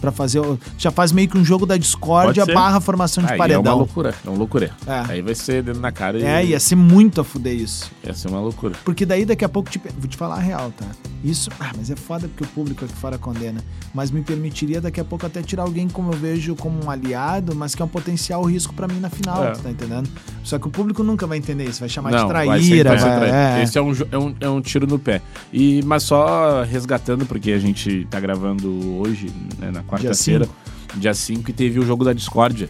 Pra 0.00 0.10
fazer. 0.10 0.40
Já 0.78 0.90
faz 0.90 1.12
meio 1.12 1.28
que 1.28 1.36
um 1.36 1.44
jogo 1.44 1.66
da 1.66 1.76
discórdia 1.76 2.46
barra 2.46 2.80
formação 2.80 3.22
de 3.22 3.30
Aí 3.30 3.34
é 3.34 3.38
paredão. 3.38 3.62
uma 3.62 3.74
loucura. 3.74 4.14
É 4.24 4.28
uma 4.28 4.38
loucura. 4.38 4.70
É. 4.86 5.12
Aí 5.12 5.22
vai 5.22 5.34
ser 5.34 5.62
dentro 5.62 5.80
na 5.80 5.92
cara 5.92 6.18
e 6.18 6.22
É, 6.24 6.44
ia 6.44 6.58
ser 6.60 6.74
muito 6.76 7.20
a 7.20 7.24
fuder 7.24 7.54
isso. 7.54 7.90
ia 8.04 8.14
ser 8.14 8.28
uma 8.28 8.40
loucura. 8.40 8.74
Porque 8.84 9.04
daí 9.04 9.24
daqui 9.24 9.44
a 9.44 9.48
pouco, 9.48 9.70
te, 9.70 9.80
vou 9.98 10.08
te 10.08 10.16
falar 10.16 10.36
a 10.36 10.40
real, 10.40 10.72
tá? 10.76 10.86
Isso, 11.22 11.50
ah, 11.60 11.70
mas 11.76 11.90
é 11.90 11.96
foda 11.96 12.28
porque 12.28 12.44
o 12.44 12.46
público 12.46 12.84
aqui 12.84 12.94
fora 12.94 13.18
condena. 13.18 13.62
Mas 13.92 14.10
me 14.10 14.22
permitiria 14.22 14.80
daqui 14.80 15.00
a 15.00 15.04
pouco 15.04 15.26
até 15.26 15.42
tirar 15.42 15.64
alguém 15.64 15.86
como 15.88 16.12
eu 16.12 16.16
vejo 16.18 16.54
como 16.56 16.82
um 16.82 16.88
aliado, 16.90 17.54
mas 17.54 17.74
que 17.74 17.82
é 17.82 17.84
um 17.84 17.88
potencial 17.88 18.42
risco 18.44 18.72
pra 18.72 18.88
mim 18.88 19.00
na 19.00 19.10
final, 19.10 19.44
É. 19.44 19.50
tá 19.52 19.70
entendendo? 19.70 20.08
Só 20.42 20.58
que 20.58 20.66
o 20.66 20.70
público 20.70 21.02
nunca 21.02 21.26
vai 21.26 21.36
entender 21.36 21.64
isso, 21.64 21.80
vai 21.80 21.88
chamar 21.90 22.10
Não, 22.10 22.26
de 22.26 22.32
vai 22.32 22.46
traíra, 22.46 22.90
ser- 22.98 23.00
vai, 23.06 23.18
vai 23.18 23.28
traíra. 23.30 23.58
é. 23.58 23.62
Esse 23.62 23.76
é 23.78 23.82
um, 23.82 23.92
é, 24.10 24.18
um, 24.18 24.34
é 24.40 24.48
um 24.48 24.60
tiro 24.62 24.86
no 24.86 24.98
pé. 24.98 25.20
E, 25.52 25.82
mas 25.84 26.04
só 26.04 26.62
resgatando, 26.62 27.26
porque 27.26 27.52
a 27.52 27.58
gente 27.58 28.06
tá 28.10 28.18
gravando 28.18 28.70
hoje, 29.00 29.30
né, 29.58 29.70
na 29.70 29.82
quarta-feira, 29.90 30.48
dia 30.96 31.12
5, 31.14 31.50
e 31.50 31.52
teve 31.52 31.78
o 31.78 31.82
jogo 31.86 32.04
da 32.04 32.12
discórdia 32.12 32.68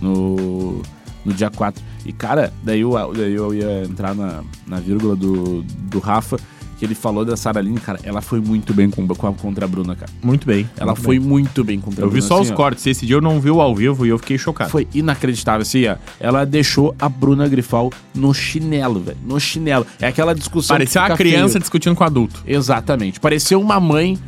no, 0.00 0.82
no 1.24 1.32
dia 1.32 1.50
4. 1.50 1.82
E, 2.04 2.12
cara, 2.12 2.52
daí 2.62 2.80
eu, 2.80 2.92
daí 3.14 3.32
eu 3.34 3.54
ia 3.54 3.84
entrar 3.84 4.14
na, 4.14 4.42
na 4.66 4.80
vírgula 4.80 5.14
do, 5.14 5.62
do 5.62 5.98
Rafa, 6.00 6.36
que 6.78 6.84
ele 6.84 6.96
falou 6.96 7.24
da 7.24 7.36
Sara 7.36 7.60
Aline, 7.60 7.78
cara, 7.78 8.00
ela 8.02 8.20
foi 8.20 8.40
muito 8.40 8.74
bem 8.74 8.90
com, 8.90 9.06
com 9.06 9.26
a- 9.28 9.32
contra 9.32 9.64
a 9.66 9.68
Bruna, 9.68 9.94
cara. 9.94 10.10
Muito 10.20 10.44
bem. 10.44 10.68
Ela 10.76 10.90
muito 10.94 11.04
foi 11.04 11.16
bem. 11.16 11.28
muito 11.28 11.62
bem 11.62 11.78
contra 11.80 12.02
a 12.02 12.06
Eu 12.06 12.10
vi 12.10 12.18
Bruna. 12.18 12.26
só 12.26 12.34
assim, 12.40 12.46
os 12.46 12.50
ó. 12.50 12.54
cortes. 12.56 12.84
Esse 12.84 13.06
dia 13.06 13.14
eu 13.14 13.20
não 13.20 13.38
vi 13.40 13.52
o 13.52 13.60
ao 13.60 13.72
vivo 13.72 14.04
e 14.04 14.08
eu 14.08 14.18
fiquei 14.18 14.36
chocado. 14.36 14.68
Foi 14.68 14.88
inacreditável, 14.92 15.62
assim, 15.62 15.86
ó. 15.86 15.94
Ela 16.18 16.44
deixou 16.44 16.92
a 16.98 17.08
Bruna 17.08 17.46
Grifal 17.46 17.92
no 18.12 18.34
chinelo, 18.34 18.98
velho. 18.98 19.16
No 19.24 19.38
chinelo. 19.38 19.86
É 20.00 20.08
aquela 20.08 20.34
discussão. 20.34 20.74
Parecia 20.74 21.02
uma 21.02 21.16
criança 21.16 21.50
feio. 21.52 21.60
discutindo 21.60 21.94
com 21.94 22.02
adulto. 22.02 22.42
Exatamente. 22.44 23.20
Pareceu 23.20 23.60
uma 23.60 23.78
mãe 23.78 24.18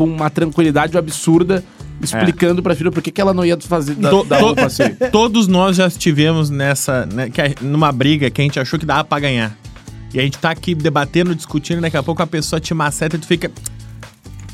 com 0.00 0.06
uma 0.06 0.30
tranquilidade 0.30 0.96
absurda 0.96 1.62
explicando 2.02 2.62
pra 2.62 2.74
filha 2.74 2.90
por 2.90 3.02
que, 3.02 3.10
que 3.10 3.20
ela 3.20 3.34
não 3.34 3.44
ia 3.44 3.58
fazer 3.60 3.94
da, 3.96 4.08
To- 4.08 4.24
dar 4.24 4.38
to- 4.38 4.54
passeio. 4.54 4.96
Todos 5.12 5.46
nós 5.46 5.76
já 5.76 5.86
estivemos 5.88 6.48
nessa. 6.48 7.04
Né, 7.04 7.28
que 7.28 7.62
numa 7.62 7.92
briga 7.92 8.30
que 8.30 8.40
a 8.40 8.44
gente 8.44 8.58
achou 8.58 8.78
que 8.78 8.86
dava 8.86 9.04
pra 9.04 9.20
ganhar. 9.20 9.54
E 10.14 10.18
a 10.18 10.22
gente 10.22 10.38
tá 10.38 10.50
aqui 10.50 10.74
debatendo, 10.74 11.34
discutindo, 11.34 11.76
e 11.78 11.80
daqui 11.82 11.98
a 11.98 12.02
pouco 12.02 12.22
a 12.22 12.26
pessoa 12.26 12.58
te 12.58 12.72
maceta 12.72 13.16
e 13.16 13.18
tu 13.18 13.26
fica. 13.26 13.50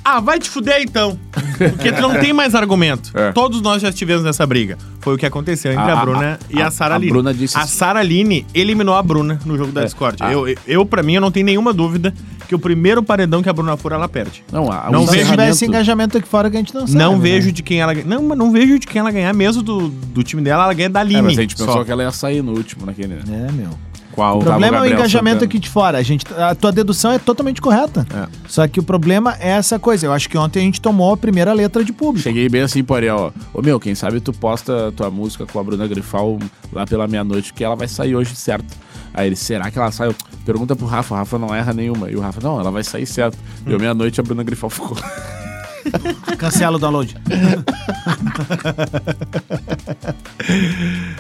Ah, 0.09 0.21
vai 0.21 0.39
te 0.39 0.49
fuder 0.49 0.81
então. 0.83 1.19
Porque 1.59 1.91
tu 1.91 2.01
não 2.01 2.15
tem 2.21 2.33
mais 2.33 2.55
argumento. 2.55 3.11
É. 3.13 3.33
Todos 3.33 3.61
nós 3.61 3.83
já 3.83 3.89
estivemos 3.89 4.23
nessa 4.23 4.47
briga. 4.47 4.79
Foi 5.01 5.15
o 5.15 5.19
que 5.19 5.27
aconteceu 5.27 5.73
entre 5.73 5.83
a, 5.91 5.95
A- 5.95 5.99
a- 6.01 6.05
Bruna 6.05 6.39
e 6.49 6.63
a, 6.63 6.69
a- 6.69 6.71
Sara 6.71 6.95
a 6.95 6.97
Aline. 6.97 7.11
Bruna 7.13 7.35
disse 7.35 7.59
a 7.59 7.67
Sara 7.67 7.99
Aline 8.01 8.47
eliminou 8.55 8.95
a 8.95 9.03
Bruna 9.03 9.41
no 9.45 9.57
jogo 9.59 9.73
da 9.73 9.81
É. 9.81 9.85
Discord. 9.85 10.19
Ah. 10.21 10.33
Eu, 10.33 10.47
eu, 10.67 10.87
pra 10.87 11.03
mim, 11.03 11.15
eu 11.15 11.21
não 11.21 11.31
tenho 11.33 11.45
nenhuma 11.47 11.73
dúvida 11.73 12.15
que 12.47 12.55
o 12.55 12.59
primeiro 12.59 13.03
paredão 13.03 13.43
que 13.43 13.49
a 13.49 13.53
Bruna 13.53 13.77
for, 13.77 13.91
ela 13.91 14.09
perde. 14.09 14.45
Não, 14.53 14.71
a, 14.71 14.89
Não 14.91 15.01
vejo- 15.07 15.31
tivesse 15.31 15.31
encerramento- 15.33 15.65
engajamento 15.65 16.19
aqui 16.19 16.29
fora 16.29 16.49
que 16.49 16.57
a 16.57 16.61
gente 16.61 16.73
não 16.73 16.87
sabe. 16.87 16.99
não 16.99 17.15
né? 17.17 17.19
vejo 17.23 17.51
de 17.51 17.63
quem 17.65 17.81
ela 17.81 17.93
ganha. 17.93 18.07
Não, 18.07 18.23
mas 18.23 18.39
não 18.39 18.53
vejo 18.53 18.79
de 18.79 18.87
quem 18.87 19.01
ela 19.01 19.11
ganhar, 19.11 19.33
mesmo 19.35 19.61
do, 19.63 19.89
do 19.89 20.23
time 20.23 20.41
dela, 20.43 20.63
ela 20.65 20.73
ganha 20.75 20.89
da 20.91 21.01
Aline. 21.01 21.19
É, 21.19 21.23
mas 21.23 21.39
a 21.39 21.43
gente 21.43 21.59
só. 21.59 21.67
pensou 21.67 21.85
que 21.85 21.91
ela 21.91 22.05
ia 22.05 22.13
sair 22.13 22.43
no 22.43 22.53
último 22.53 22.87
naquele, 22.87 23.15
né? 23.17 23.23
É, 23.49 23.53
meu. 23.53 23.71
Qual? 24.17 24.39
O 24.39 24.43
problema 24.43 24.79
é 24.79 24.81
o 24.81 24.87
engajamento 24.87 25.45
aqui 25.45 25.59
de 25.59 25.69
fora. 25.69 25.99
A, 25.99 26.03
gente, 26.03 26.25
a 26.35 26.55
tua 26.55 26.73
dedução 26.73 27.13
é 27.13 27.19
totalmente 27.19 27.61
correta. 27.61 28.07
É. 28.13 28.27
Só 28.49 28.67
que 28.67 28.81
o 28.81 28.83
problema 28.83 29.37
é 29.39 29.51
essa 29.51 29.79
coisa. 29.79 30.07
Eu 30.07 30.13
acho 30.13 30.27
que 30.29 30.39
ontem 30.39 30.61
a 30.61 30.63
gente 30.63 30.81
tomou 30.81 31.13
a 31.13 31.17
primeira 31.19 31.53
letra 31.53 31.85
de 31.85 31.93
público. 31.93 32.23
Cheguei 32.23 32.49
bem 32.49 32.63
assim 32.63 32.83
Ariel, 32.89 33.33
ó. 33.53 33.59
Ô 33.59 33.61
meu, 33.61 33.79
quem 33.79 33.95
sabe 33.95 34.19
tu 34.21 34.33
posta 34.33 34.91
tua 34.97 35.11
música 35.11 35.45
com 35.45 35.61
a 35.61 35.63
Bruna 35.63 35.87
Grifal 35.87 36.39
lá 36.73 36.87
pela 36.87 37.07
meia-noite, 37.07 37.53
que 37.53 37.63
ela 37.63 37.77
vai 37.77 37.87
sair 37.87 38.17
hoje 38.17 38.35
certo. 38.35 38.75
Aí 39.13 39.27
ele, 39.27 39.37
será 39.37 39.71
que 39.71 39.79
ela 39.79 39.93
sai? 39.93 40.09
Eu, 40.09 40.15
Pergunta 40.47 40.77
pro 40.77 40.87
Rafa, 40.87 41.13
o 41.13 41.19
Rafa 41.19 41.39
não 41.39 41.55
erra 41.55 41.75
nenhuma. 41.75 42.11
E 42.11 42.17
o 42.17 42.21
Rafa, 42.21 42.41
não, 42.41 42.59
ela 42.59 42.71
vai 42.71 42.85
sair 42.85 43.05
certo. 43.05 43.37
Deu 43.67 43.79
meia-noite 43.79 44.21
a 44.21 44.23
Bruna 44.23 44.45
Grifal 44.45 44.71
ficou. 44.71 44.97
Cancela 46.39 46.77
o 46.77 46.79
download. 46.79 47.17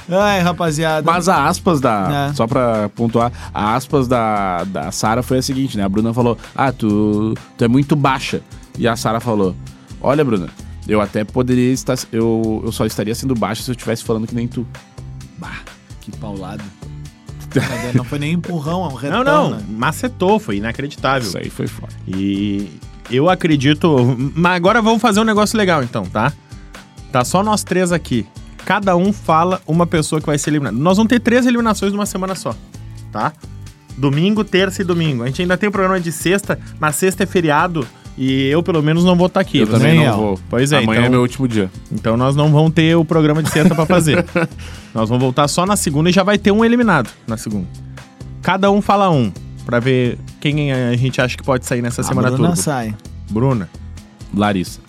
Ai, 0.09 0.41
rapaziada. 0.41 1.11
Mas 1.11 1.29
a 1.29 1.47
aspas 1.49 1.81
da. 1.81 2.29
É. 2.31 2.35
Só 2.35 2.47
pra 2.47 2.89
pontuar, 2.91 3.33
a 3.53 3.75
aspas 3.75 4.07
da, 4.09 4.65
da 4.65 4.91
Sara 4.93 5.23
foi 5.23 5.39
a 5.39 5.43
seguinte, 5.43 5.77
né? 5.77 5.85
A 5.85 5.89
Bruna 5.89 6.13
falou: 6.15 6.39
Ah, 6.55 6.73
tu, 6.73 7.35
tu 7.57 7.65
é 7.65 7.69
muito 7.69 7.97
baixa. 7.97 8.41
E 8.79 8.87
a 8.87 8.95
Sara 8.97 9.21
falou: 9.21 9.55
Olha, 10.01 10.25
Bruna, 10.25 10.49
eu 10.87 11.01
até 11.01 11.25
poderia 11.25 11.73
estar. 11.73 11.97
Eu, 12.13 12.63
eu 12.65 12.73
só 12.73 12.87
estaria 12.87 13.15
sendo 13.15 13.35
baixa 13.35 13.63
se 13.63 13.71
eu 13.71 13.75
estivesse 13.75 14.05
falando 14.05 14.27
que 14.27 14.35
nem 14.35 14.47
tu. 14.47 14.67
Bah, 15.39 15.61
que 16.01 16.11
paulado. 16.17 16.63
Não 17.95 18.05
foi 18.05 18.19
nem 18.19 18.33
empurrão, 18.35 18.85
é 18.85 18.89
um 18.89 18.95
retão, 18.95 19.25
Não, 19.25 19.51
não. 19.51 19.61
Macetou, 19.69 20.39
foi 20.39 20.57
inacreditável. 20.57 21.27
Isso 21.27 21.39
aí 21.39 21.49
foi 21.49 21.67
foda. 21.67 21.93
E 22.07 22.71
eu 23.11 23.29
acredito. 23.31 24.17
Mas 24.35 24.57
agora 24.57 24.81
vamos 24.83 25.01
fazer 25.01 25.21
um 25.21 25.25
negócio 25.25 25.57
legal, 25.57 25.83
então, 25.83 26.05
tá? 26.05 26.33
Tá 27.13 27.25
só 27.25 27.43
nós 27.43 27.63
três 27.65 27.93
aqui. 27.93 28.27
Cada 28.65 28.97
um 28.97 29.13
fala 29.13 29.61
uma 29.67 29.87
pessoa 29.87 30.21
que 30.21 30.27
vai 30.27 30.39
ser 30.39 30.51
eliminada. 30.51 30.77
Nós 30.77 30.97
vamos 30.97 31.09
ter 31.11 31.21
três 31.21 31.47
eliminações 31.47 31.93
numa 31.93 32.07
semana 32.07 32.35
só, 32.35 32.55
tá? 33.13 33.33
Domingo, 33.97 34.43
terça 34.45 34.83
e 34.83 34.85
domingo. 34.85 35.23
A 35.23 35.27
gente 35.27 35.41
ainda 35.43 35.57
tem 35.57 35.69
o 35.69 35.73
programa 35.73 36.01
de 36.01 36.11
sexta, 36.13 36.59
mas 36.79 36.97
sexta 36.97 37.23
é 37.23 37.27
feriado 37.27 37.87
e 38.19 38.49
eu, 38.49 38.63
pelo 38.63 38.83
menos, 38.83 39.05
não 39.05 39.15
vou 39.15 39.29
estar 39.29 39.41
aqui. 39.41 39.59
Eu 39.59 39.67
também 39.69 40.05
não 40.05 40.17
vou. 40.17 40.41
Pois 40.51 40.73
é, 40.73 40.79
Amanhã 40.79 40.99
então- 41.01 41.07
é 41.07 41.09
meu 41.11 41.21
último 41.23 41.47
dia. 41.47 41.71
Então 41.93 42.17
nós 42.17 42.35
não 42.35 42.51
vamos 42.51 42.73
ter 42.73 42.97
o 42.97 43.05
programa 43.05 43.43
de 43.43 43.51
sexta 43.51 43.75
pra 43.75 43.87
fazer. 43.87 44.25
nós 44.93 45.09
vamos 45.09 45.23
voltar 45.23 45.47
só 45.49 45.65
na 45.65 45.77
segunda 45.77 46.11
e 46.11 46.13
já 46.13 46.23
vai 46.23 46.37
ter 46.37 46.51
um 46.51 46.65
eliminado 46.65 47.09
na 47.27 47.37
segunda. 47.37 47.67
Cada 48.43 48.71
um 48.71 48.83
fala 48.83 49.11
um, 49.11 49.33
pra 49.67 49.79
ver 49.81 50.19
quem 50.41 50.73
a 50.73 50.97
gente 50.97 51.21
acha 51.21 51.37
que 51.37 51.43
pode 51.43 51.67
sair 51.67 51.83
nessa 51.83 52.01
A 52.01 52.05
semana 52.05 52.31
Bruna 52.31 52.49
turbo. 52.49 52.63
sai. 52.63 52.97
Bruna. 53.31 53.69
Larissa. 54.33 54.81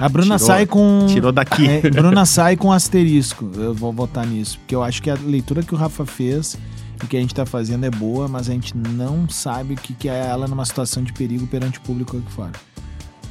A 0.00 0.08
Bruna 0.08 0.36
Tirou- 0.36 0.38
sai 0.48 0.66
com. 0.66 1.06
tirou 1.08 1.30
daqui. 1.32 1.68
É, 1.68 1.80
Bruna 1.90 2.24
sai 2.26 2.56
com 2.56 2.72
asterisco. 2.72 3.50
Eu 3.54 3.72
vou 3.74 3.92
votar 3.92 4.26
nisso. 4.26 4.58
Porque 4.58 4.74
eu 4.74 4.82
acho 4.82 5.00
que 5.02 5.10
a 5.10 5.14
leitura 5.14 5.62
que 5.62 5.74
o 5.74 5.76
Rafa 5.78 6.04
fez 6.06 6.56
e 7.02 7.06
que 7.06 7.16
a 7.16 7.20
gente 7.20 7.34
tá 7.34 7.44
fazendo 7.46 7.84
é 7.84 7.90
boa, 7.90 8.26
mas 8.28 8.48
a 8.48 8.52
gente 8.52 8.76
não 8.76 9.28
sabe 9.28 9.74
o 9.74 9.76
que, 9.76 9.92
que 9.92 10.08
é 10.08 10.26
ela 10.26 10.46
numa 10.48 10.64
situação 10.64 11.02
de 11.02 11.12
perigo 11.12 11.46
perante 11.46 11.78
o 11.78 11.82
público 11.82 12.16
aqui 12.16 12.30
fora. 12.32 12.52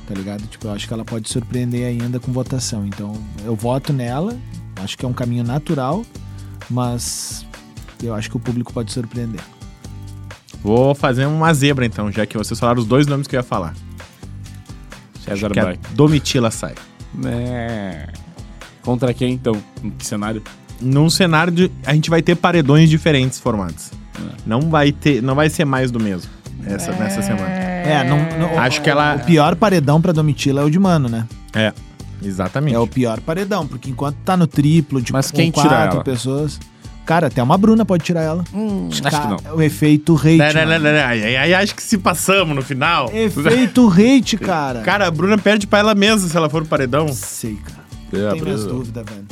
Tá 0.08 0.14
ligado? 0.14 0.42
Tipo, 0.48 0.68
eu 0.68 0.72
acho 0.74 0.88
que 0.88 0.94
ela 0.94 1.06
pode 1.06 1.30
surpreender 1.30 1.88
ainda 1.88 2.20
com 2.20 2.32
votação. 2.34 2.86
Então, 2.86 3.14
eu 3.46 3.56
voto 3.56 3.94
nela. 3.94 4.36
Acho 4.84 4.98
que 4.98 5.06
é 5.06 5.08
um 5.08 5.14
caminho 5.14 5.44
natural, 5.44 6.04
mas 6.70 7.46
eu 8.04 8.14
acho 8.14 8.30
que 8.30 8.36
o 8.36 8.40
público 8.40 8.74
pode 8.74 8.92
surpreender. 8.92 9.40
Vou 10.64 10.94
fazer 10.94 11.26
uma 11.26 11.54
zebra 11.54 11.86
então, 11.86 12.12
já 12.12 12.26
que 12.26 12.38
vocês 12.38 12.60
falaram 12.60 12.80
os 12.80 12.86
dois 12.86 13.08
nomes 13.08 13.28
que 13.28 13.36
eu 13.36 13.40
ia 13.40 13.44
falar. 13.44 13.74
César 15.26 15.50
Que 15.52 15.60
a. 15.60 15.76
Domitila 15.94 16.52
sai. 16.52 16.74
É. 17.26 18.08
Contra 18.82 19.14
quem, 19.14 19.34
então? 19.34 19.56
Em 19.84 19.90
que 19.92 20.06
cenário? 20.06 20.42
Num 20.80 21.10
cenário 21.10 21.52
de. 21.54 21.72
A 21.86 21.94
gente 21.94 22.10
vai 22.10 22.22
ter 22.22 22.36
paredões 22.36 22.90
diferentes 22.90 23.40
formados. 23.40 23.92
Não 24.46 24.62
vai 24.62 24.92
ter. 24.92 25.22
Não 25.22 25.36
vai 25.36 25.50
ser 25.50 25.66
mais 25.66 25.92
do 25.92 26.00
mesmo. 26.00 26.30
Essa, 26.66 26.92
Nessa 26.92 27.22
semana. 27.22 27.48
É, 27.50 28.04
não, 28.08 28.18
não- 28.40 28.60
Acho 28.60 28.82
que 28.84 28.90
ela- 28.90 29.16
O 29.16 29.26
pior 29.26 29.56
paredão 29.56 30.00
pra 30.00 30.12
Domitila 30.12 30.62
é 30.62 30.64
o 30.66 30.70
de 30.70 30.78
Mano, 30.80 31.10
né? 31.10 31.28
É. 31.54 31.74
Exatamente. 32.24 32.76
É 32.76 32.80
o 32.80 32.86
pior 32.86 33.20
paredão, 33.20 33.66
porque 33.68 33.90
enquanto 33.90 34.16
tá 34.18 34.38
no 34.38 34.46
triplo 34.46 35.02
de 35.02 35.12
Mas 35.12 35.32
com 35.32 35.38
quem 35.38 35.50
tira 35.50 35.68
quatro 35.70 35.96
ela? 35.96 36.04
pessoas. 36.04 36.60
Cara, 37.12 37.28
até 37.28 37.44
uma 37.44 37.58
Bruna 37.58 37.84
pode 37.84 38.06
tirar 38.06 38.22
ela. 38.22 38.46
acho 38.90 39.02
que 39.02 39.10
Cara, 39.10 39.36
não. 39.44 39.56
O 39.58 39.62
efeito 39.62 40.16
hate. 40.16 40.42
Aí, 41.38 41.54
acho 41.54 41.76
que 41.76 41.84
se 41.84 41.98
passamos 41.98 42.56
no 42.56 42.62
final. 42.62 43.12
Efeito 43.14 43.86
hate, 43.92 44.38
cara. 44.38 44.80
Cara, 44.80 45.08
a 45.08 45.12
Bruna 45.12 45.38
perde 45.38 45.68
pra 45.68 45.80
ela 45.80 45.94
mesma 45.94 46.30
se 46.30 46.38
ela 46.38 46.50
for 46.50 46.66
paredão. 46.66 47.10
Sei, 47.10 47.58
cara. 47.66 48.30
É, 48.30 48.32
Tem 48.32 48.42
minhas 48.42 48.66
dúvidas, 48.66 49.04
velho. 49.04 49.26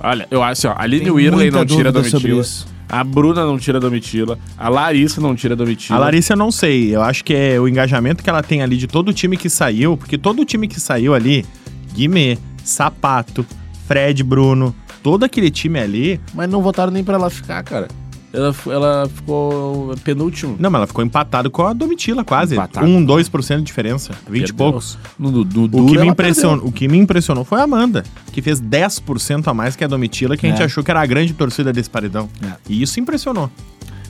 Olha, 0.00 0.28
eu 0.30 0.42
acho, 0.42 0.68
ó, 0.68 0.72
a 0.72 0.82
Aline 0.82 1.04
Tem 1.04 1.12
Whirley 1.12 1.50
não 1.50 1.64
tira 1.64 1.88
a 1.88 1.92
dúvida 1.92 2.10
sobre 2.10 2.28
Domitila. 2.32 2.42
isso. 2.42 2.66
A 2.90 3.02
Bruna 3.02 3.46
não 3.46 3.58
tira 3.58 3.78
a 3.78 3.80
Domitila. 3.80 4.38
A 4.58 4.68
Larissa 4.68 5.18
não 5.18 5.34
tira 5.34 5.54
a 5.54 5.56
Domitila. 5.56 5.96
A 5.96 6.00
Larissa 6.00 6.34
eu 6.34 6.36
não 6.36 6.52
sei. 6.52 6.94
Eu 6.94 7.00
acho 7.00 7.24
que 7.24 7.32
é 7.32 7.58
o 7.58 7.66
engajamento 7.66 8.22
que 8.22 8.28
ela 8.28 8.42
tem 8.42 8.60
ali 8.60 8.76
de 8.76 8.86
todo 8.86 9.08
o 9.08 9.14
time 9.14 9.38
que 9.38 9.48
saiu, 9.48 9.96
porque 9.96 10.18
todo 10.18 10.42
o 10.42 10.44
time 10.44 10.68
que 10.68 10.78
saiu 10.78 11.14
ali, 11.14 11.46
Guimê, 11.94 12.36
Sapato, 12.62 13.46
Fred, 13.88 14.22
Bruno, 14.22 14.74
todo 15.04 15.22
aquele 15.22 15.50
time 15.50 15.78
ali. 15.78 16.18
Mas 16.34 16.48
não 16.50 16.62
votaram 16.62 16.90
nem 16.90 17.04
pra 17.04 17.14
ela 17.14 17.28
ficar, 17.30 17.62
cara. 17.62 17.86
Ela, 18.32 18.52
ela 18.66 19.08
ficou 19.08 19.94
penúltimo. 20.02 20.56
Não, 20.58 20.68
mas 20.68 20.80
ela 20.80 20.86
ficou 20.88 21.04
empatada 21.04 21.48
com 21.48 21.62
a 21.64 21.72
Domitila, 21.72 22.24
quase. 22.24 22.54
Empatada. 22.56 22.84
Um, 22.84 23.06
2% 23.06 23.58
de 23.58 23.62
diferença. 23.62 24.12
20 24.12 24.26
e 24.26 24.40
Perdeu. 24.40 24.54
poucos. 24.56 24.98
No, 25.16 25.30
no, 25.30 25.44
no 25.44 25.64
O 25.64 25.68
duro, 25.68 25.86
que, 25.86 25.92
me 25.92 25.96
ela 25.98 26.06
impressionou, 26.06 26.66
o 26.66 26.72
que 26.72 26.88
me 26.88 26.98
impressionou 26.98 27.44
foi 27.44 27.60
a 27.60 27.62
Amanda, 27.62 28.02
que 28.32 28.42
fez 28.42 28.60
10% 28.60 29.46
a 29.46 29.54
mais 29.54 29.76
que 29.76 29.84
a 29.84 29.86
Domitila, 29.86 30.36
que 30.36 30.46
a 30.46 30.50
gente 30.50 30.62
É. 30.62 30.64
achou 30.64 30.82
que 30.82 30.90
era 30.90 31.00
a 31.00 31.06
grande 31.06 31.32
torcida 31.32 31.72
desse 31.72 31.88
paredão. 31.88 32.28
É. 32.42 32.54
E 32.68 32.82
isso 32.82 32.98
impressionou. 32.98 33.48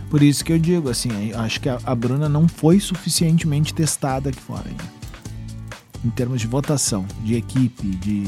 Por 0.09 0.23
isso 0.23 0.43
que 0.43 0.53
eu 0.55 0.59
digo, 0.59 0.89
assim, 0.89 1.11
eu 1.33 1.41
acho 1.41 1.61
que 1.61 1.69
a, 1.69 1.79
a 1.85 1.95
Bruna 1.95 2.27
não 2.29 2.49
foi 2.49 2.81
suficientemente 2.81 3.75
testada 3.75 4.31
aqui 4.31 4.41
fora 4.41 4.63
ainda. 4.67 4.85
Em 6.03 6.09
termos 6.11 6.41
de 6.41 6.47
votação, 6.47 7.05
de 7.23 7.35
equipe, 7.35 7.87
de. 7.89 8.25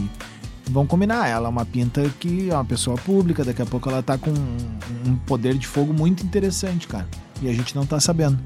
Vamos 0.70 0.88
combinar, 0.88 1.28
ela 1.28 1.46
é 1.46 1.50
uma 1.50 1.64
pinta 1.64 2.02
que 2.18 2.50
é 2.50 2.54
uma 2.54 2.64
pessoa 2.64 2.96
pública, 2.96 3.44
daqui 3.44 3.62
a 3.62 3.66
pouco 3.66 3.88
ela 3.88 4.02
tá 4.02 4.18
com 4.18 4.30
um, 4.30 5.10
um 5.10 5.16
poder 5.26 5.54
de 5.54 5.66
fogo 5.66 5.92
muito 5.92 6.24
interessante, 6.24 6.88
cara. 6.88 7.06
E 7.40 7.48
a 7.48 7.52
gente 7.52 7.74
não 7.76 7.86
tá 7.86 8.00
sabendo. 8.00 8.38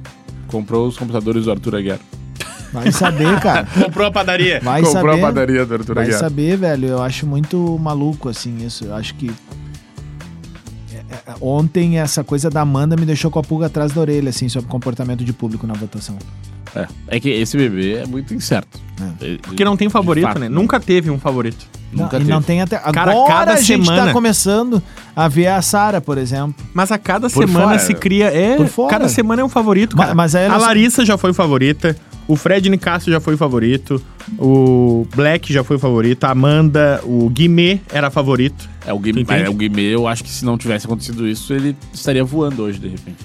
Comprou 0.48 0.86
os 0.86 0.96
computadores 0.98 1.44
do 1.46 1.50
Arthur 1.50 1.76
Aguiar. 1.76 1.98
Vai 2.72 2.92
saber, 2.92 3.40
cara. 3.40 3.66
Comprou 3.84 4.06
a 4.06 4.10
padaria. 4.12 4.60
Vai 4.62 4.82
Comprou 4.82 5.12
saber. 5.12 5.18
a 5.18 5.26
padaria 5.26 5.66
do 5.66 5.74
Arthur 5.74 5.94
Vai 5.94 6.04
Aguiar. 6.04 6.20
saber, 6.20 6.56
velho. 6.56 6.88
Eu 6.88 7.02
acho 7.02 7.26
muito 7.26 7.78
maluco, 7.80 8.28
assim, 8.28 8.64
isso. 8.64 8.84
Eu 8.84 8.94
acho 8.94 9.14
que. 9.14 9.30
é, 10.92 11.14
é, 11.14 11.34
Ontem 11.40 11.98
essa 11.98 12.22
coisa 12.22 12.50
da 12.50 12.60
Amanda 12.60 12.96
me 12.96 13.06
deixou 13.06 13.30
com 13.30 13.38
a 13.38 13.42
pulga 13.42 13.66
atrás 13.66 13.92
da 13.92 14.00
orelha, 14.00 14.28
assim, 14.30 14.48
sobre 14.48 14.68
o 14.68 14.70
comportamento 14.70 15.24
de 15.24 15.32
público 15.32 15.66
na 15.66 15.74
votação. 15.74 16.16
É. 16.74 16.86
é 17.08 17.20
que 17.20 17.28
esse 17.28 17.56
bebê 17.56 17.94
é 17.94 18.06
muito 18.06 18.32
incerto. 18.34 18.78
É. 19.20 19.36
Porque 19.42 19.64
não 19.64 19.76
tem 19.76 19.88
favorito, 19.88 20.26
fato, 20.26 20.38
né? 20.38 20.48
não. 20.48 20.62
Nunca 20.62 20.78
teve 20.78 21.10
um 21.10 21.18
favorito. 21.18 21.66
Nunca 21.92 22.02
não, 22.02 22.06
e 22.06 22.10
teve. 22.20 22.30
não 22.30 22.42
tem 22.42 22.60
até. 22.62 22.76
Cara, 22.78 23.10
Agora 23.12 23.26
cada 23.28 23.52
a 23.54 23.56
gente 23.56 23.84
semana- 23.84 24.06
tá 24.06 24.12
começando 24.12 24.80
a 25.16 25.26
ver 25.26 25.48
a 25.48 25.60
Sara, 25.62 26.00
por 26.00 26.18
exemplo. 26.18 26.54
Mas 26.72 26.92
a 26.92 26.98
cada 26.98 27.28
Por 27.28 27.42
semana 27.44 27.66
fora. 27.66 27.78
se 27.80 27.94
cria. 27.94 28.26
É, 28.26 28.56
Por 28.56 28.68
fora. 28.68 28.90
cada 28.90 29.08
semana 29.08 29.42
é 29.42 29.44
um 29.44 29.48
favorito, 29.48 29.96
cara. 29.96 30.14
mas 30.14 30.34
aí 30.36 30.42
a 30.44 30.46
elas- 30.46 30.62
Larissa 30.62 31.04
já 31.04 31.16
foi 31.18 31.32
favorita. 31.32 31.96
O 32.28 32.36
Fred 32.36 32.70
Nicasso 32.70 33.10
já 33.10 33.18
foi 33.18 33.36
favorito. 33.36 34.00
O 34.38 35.04
Black 35.16 35.52
já 35.52 35.64
foi 35.64 35.78
favorito. 35.78 36.22
A 36.24 36.30
Amanda, 36.30 37.00
o 37.02 37.28
Guimê 37.28 37.80
era 37.90 38.08
favorito. 38.08 38.68
É, 38.86 38.92
o 38.92 38.98
Guimê, 39.00 39.24
é, 39.28 39.48
o 39.48 39.54
Guimê, 39.54 39.82
eu 39.92 40.06
acho 40.06 40.22
que 40.22 40.30
se 40.30 40.44
não 40.44 40.56
tivesse 40.56 40.86
acontecido 40.86 41.26
isso, 41.26 41.52
ele 41.52 41.76
estaria 41.92 42.22
voando 42.22 42.62
hoje, 42.62 42.78
de 42.78 42.86
repente. 42.88 43.16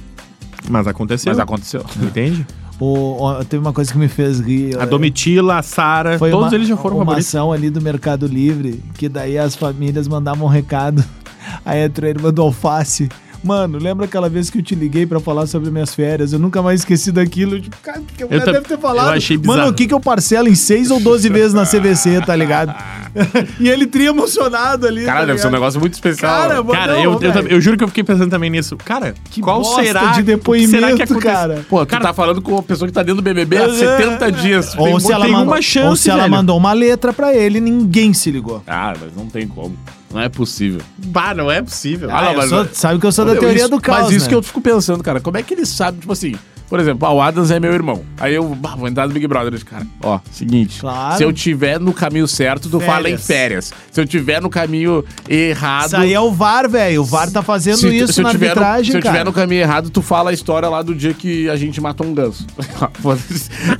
Mas 0.68 0.88
aconteceu. 0.88 1.30
Mas 1.32 1.38
aconteceu. 1.40 1.86
Entende? 2.02 2.44
O, 2.80 3.26
o- 3.26 3.46
teve 3.46 3.62
uma 3.62 3.72
coisa 3.72 3.92
que 3.92 3.98
me 3.98 4.08
fez 4.08 4.40
rir. 4.40 4.78
A 4.78 4.84
eh, 4.84 4.86
Domitila, 4.86 5.60
a 5.60 5.62
Sara, 5.64 6.20
todos 6.20 6.34
uma, 6.50 6.56
eles 6.56 6.68
já 6.68 6.76
foram 6.76 6.98
uma 6.98 7.06
favoritos. 7.06 7.28
ação 7.34 7.52
ali 7.52 7.70
do 7.70 7.82
Mercado 7.82 8.28
Livre, 8.28 8.84
que 8.96 9.08
daí 9.08 9.38
as 9.38 9.56
famílias 9.56 10.08
mandavam 10.08 10.46
um 10.46 10.50
recado. 10.50 11.04
Aí 11.64 11.84
entrou 11.84 12.08
a 12.08 12.10
irmã 12.10 12.34
do 12.34 12.42
Alface. 12.42 13.08
Mano, 13.46 13.78
lembra 13.78 14.06
aquela 14.06 14.28
vez 14.28 14.50
que 14.50 14.58
eu 14.58 14.64
te 14.64 14.74
liguei 14.74 15.06
pra 15.06 15.20
falar 15.20 15.46
sobre 15.46 15.70
minhas 15.70 15.94
férias? 15.94 16.34
Eu 16.34 16.40
nunca 16.40 16.62
mais 16.64 16.82
esqueci 16.82 17.12
daquilo. 17.12 17.60
Tipo, 17.62 17.78
cara, 17.82 18.00
o 18.00 18.04
que 18.04 18.24
a 18.24 18.26
mulher 18.26 18.44
deve 18.46 18.62
ter 18.62 18.78
falado? 18.80 19.08
eu 19.10 19.14
achei 19.14 19.38
bizarro. 19.38 19.60
Mano, 19.60 19.72
o 19.72 19.74
que 19.76 19.86
que 19.88 19.94
eu 19.94 20.00
parcelo 20.00 20.48
em 20.48 20.56
6 20.56 20.90
ou 20.90 21.00
12 21.00 21.30
vezes 21.30 21.54
na 21.54 21.64
CVC, 21.66 22.22
tá 22.26 22.36
ligado? 22.36 22.74
e 23.60 23.70
ele 23.70 23.86
tri 23.86 24.06
emocionado 24.08 24.88
ali. 24.88 25.06
Cara, 25.06 25.20
tá 25.20 25.26
deve 25.28 25.40
ser 25.40 25.48
um 25.48 25.52
negócio 25.52 25.80
muito 25.80 25.94
especial. 25.94 26.32
Cara? 26.50 26.64
Cara, 26.64 26.94
Não, 26.94 27.04
eu, 27.04 27.20
eu, 27.22 27.48
eu 27.50 27.62
juro 27.62 27.78
que 27.78 27.84
eu 27.84 27.88
fiquei 27.88 28.04
pensando 28.04 28.30
também 28.32 28.50
nisso. 28.50 28.76
Cara, 28.78 29.14
Que 29.30 29.42
qual 29.42 29.62
bosta 29.62 29.84
será 29.84 30.12
de 30.14 30.24
depoimento, 30.24 30.72
será 30.72 30.88
que 30.96 31.04
aconteceu? 31.04 31.22
cara. 31.32 31.66
Pô, 31.70 31.86
tu 31.86 31.90
Cara- 31.90 32.04
tá 32.06 32.14
falando 32.14 32.42
com 32.42 32.52
uma 32.54 32.64
pessoa 32.64 32.88
que 32.88 32.94
tá 32.94 33.04
dentro 33.04 33.18
do 33.18 33.22
BBB 33.22 33.58
há 33.58 33.66
É. 33.68 33.74
70 33.76 34.32
dias. 34.32 34.76
Ou 34.76 34.86
Tem 34.88 35.00
se, 35.00 35.12
ela 35.14 35.26
tem 35.26 35.34
mandou, 35.34 35.54
uma 35.54 35.62
chance, 35.62 35.88
ou 35.88 35.96
se 35.96 36.10
ela 36.10 36.22
velho. 36.24 36.32
mandou 36.32 36.58
uma 36.58 36.74
letra 36.74 37.14
pra 37.14 37.34
ele, 37.34 37.60
ninguém 37.62 38.12
se 38.14 38.32
ligou. 38.32 38.64
Ah, 38.66 38.94
mas 39.00 39.16
não 39.16 39.28
tem 39.28 39.48
como. 39.48 39.76
Não 40.16 40.22
é 40.22 40.30
possível. 40.30 40.80
Bah, 40.98 41.34
não 41.34 41.52
é 41.52 41.62
possível. 41.62 42.10
Ah, 42.10 42.22
não, 42.22 42.32
eu 42.32 42.38
mas- 42.38 42.50
sou- 42.50 42.68
sabe 42.72 43.00
que 43.02 43.06
eu 43.06 43.12
sou 43.12 43.26
da 43.26 43.36
teoria 43.36 43.60
Isso- 43.64 43.70
do 43.70 43.82
caos, 43.82 44.04
Mas 44.06 44.12
isso 44.12 44.26
né? 44.26 44.30
que 44.30 44.36
eu 44.36 44.42
fico 44.42 44.62
pensando, 44.62 45.04
cara. 45.04 45.20
Como 45.20 45.36
é 45.38 45.44
que 45.44 45.54
ele 45.54 45.66
sabe, 45.66 46.00
tipo 46.00 46.14
assim, 46.14 46.36
Por 46.68 46.80
exemplo, 46.80 47.08
ah, 47.08 47.14
o 47.14 47.22
Adams 47.22 47.52
é 47.52 47.60
meu 47.60 47.72
irmão. 47.72 48.04
Aí 48.20 48.34
eu 48.34 48.44
bah, 48.56 48.76
vou 48.76 48.88
entrar 48.88 49.08
no 49.08 49.14
Big 49.14 49.28
Brother. 49.28 49.64
Cara, 49.64 49.86
ó, 50.02 50.20
seguinte. 50.32 50.80
Claro. 50.80 51.18
Se 51.18 51.24
eu 51.24 51.32
tiver 51.32 51.80
no 51.80 51.94
caminho 51.94 52.28
certo, 52.28 52.70
tu 52.70 52.80
fala 52.80 53.10
em 53.10 53.18
Férias. 53.18 53.72
Se 53.92 54.02
eu 54.02 54.06
tiver 54.06 54.42
no 54.42 54.50
caminho 54.50 55.06
errado. 55.30 55.88
Isso 55.88 55.98
aí 55.98 56.14
é 56.14 56.20
o 56.20 56.32
VAR, 56.32 56.68
velho. 56.68 57.02
O 57.02 57.06
VAR 57.06 57.30
tá 57.32 57.44
fazendo 57.44 57.78
se, 57.78 57.96
isso 57.96 58.14
se 58.14 58.22
na 58.22 58.32
tiver 58.32 58.50
arbitragem, 58.50 58.96
no, 58.96 59.02
Se 59.02 59.08
eu 59.08 59.12
tiver 59.12 59.26
no 59.26 59.32
caminho 59.34 59.62
errado, 59.62 59.90
tu 59.92 60.02
fala 60.02 60.32
a 60.32 60.34
história 60.34 60.68
lá 60.68 60.82
do 60.82 60.96
dia 60.96 61.14
que 61.14 61.48
a 61.50 61.56
gente 61.56 61.80
matou 61.80 62.08
um 62.08 62.14
ganso. 62.14 62.48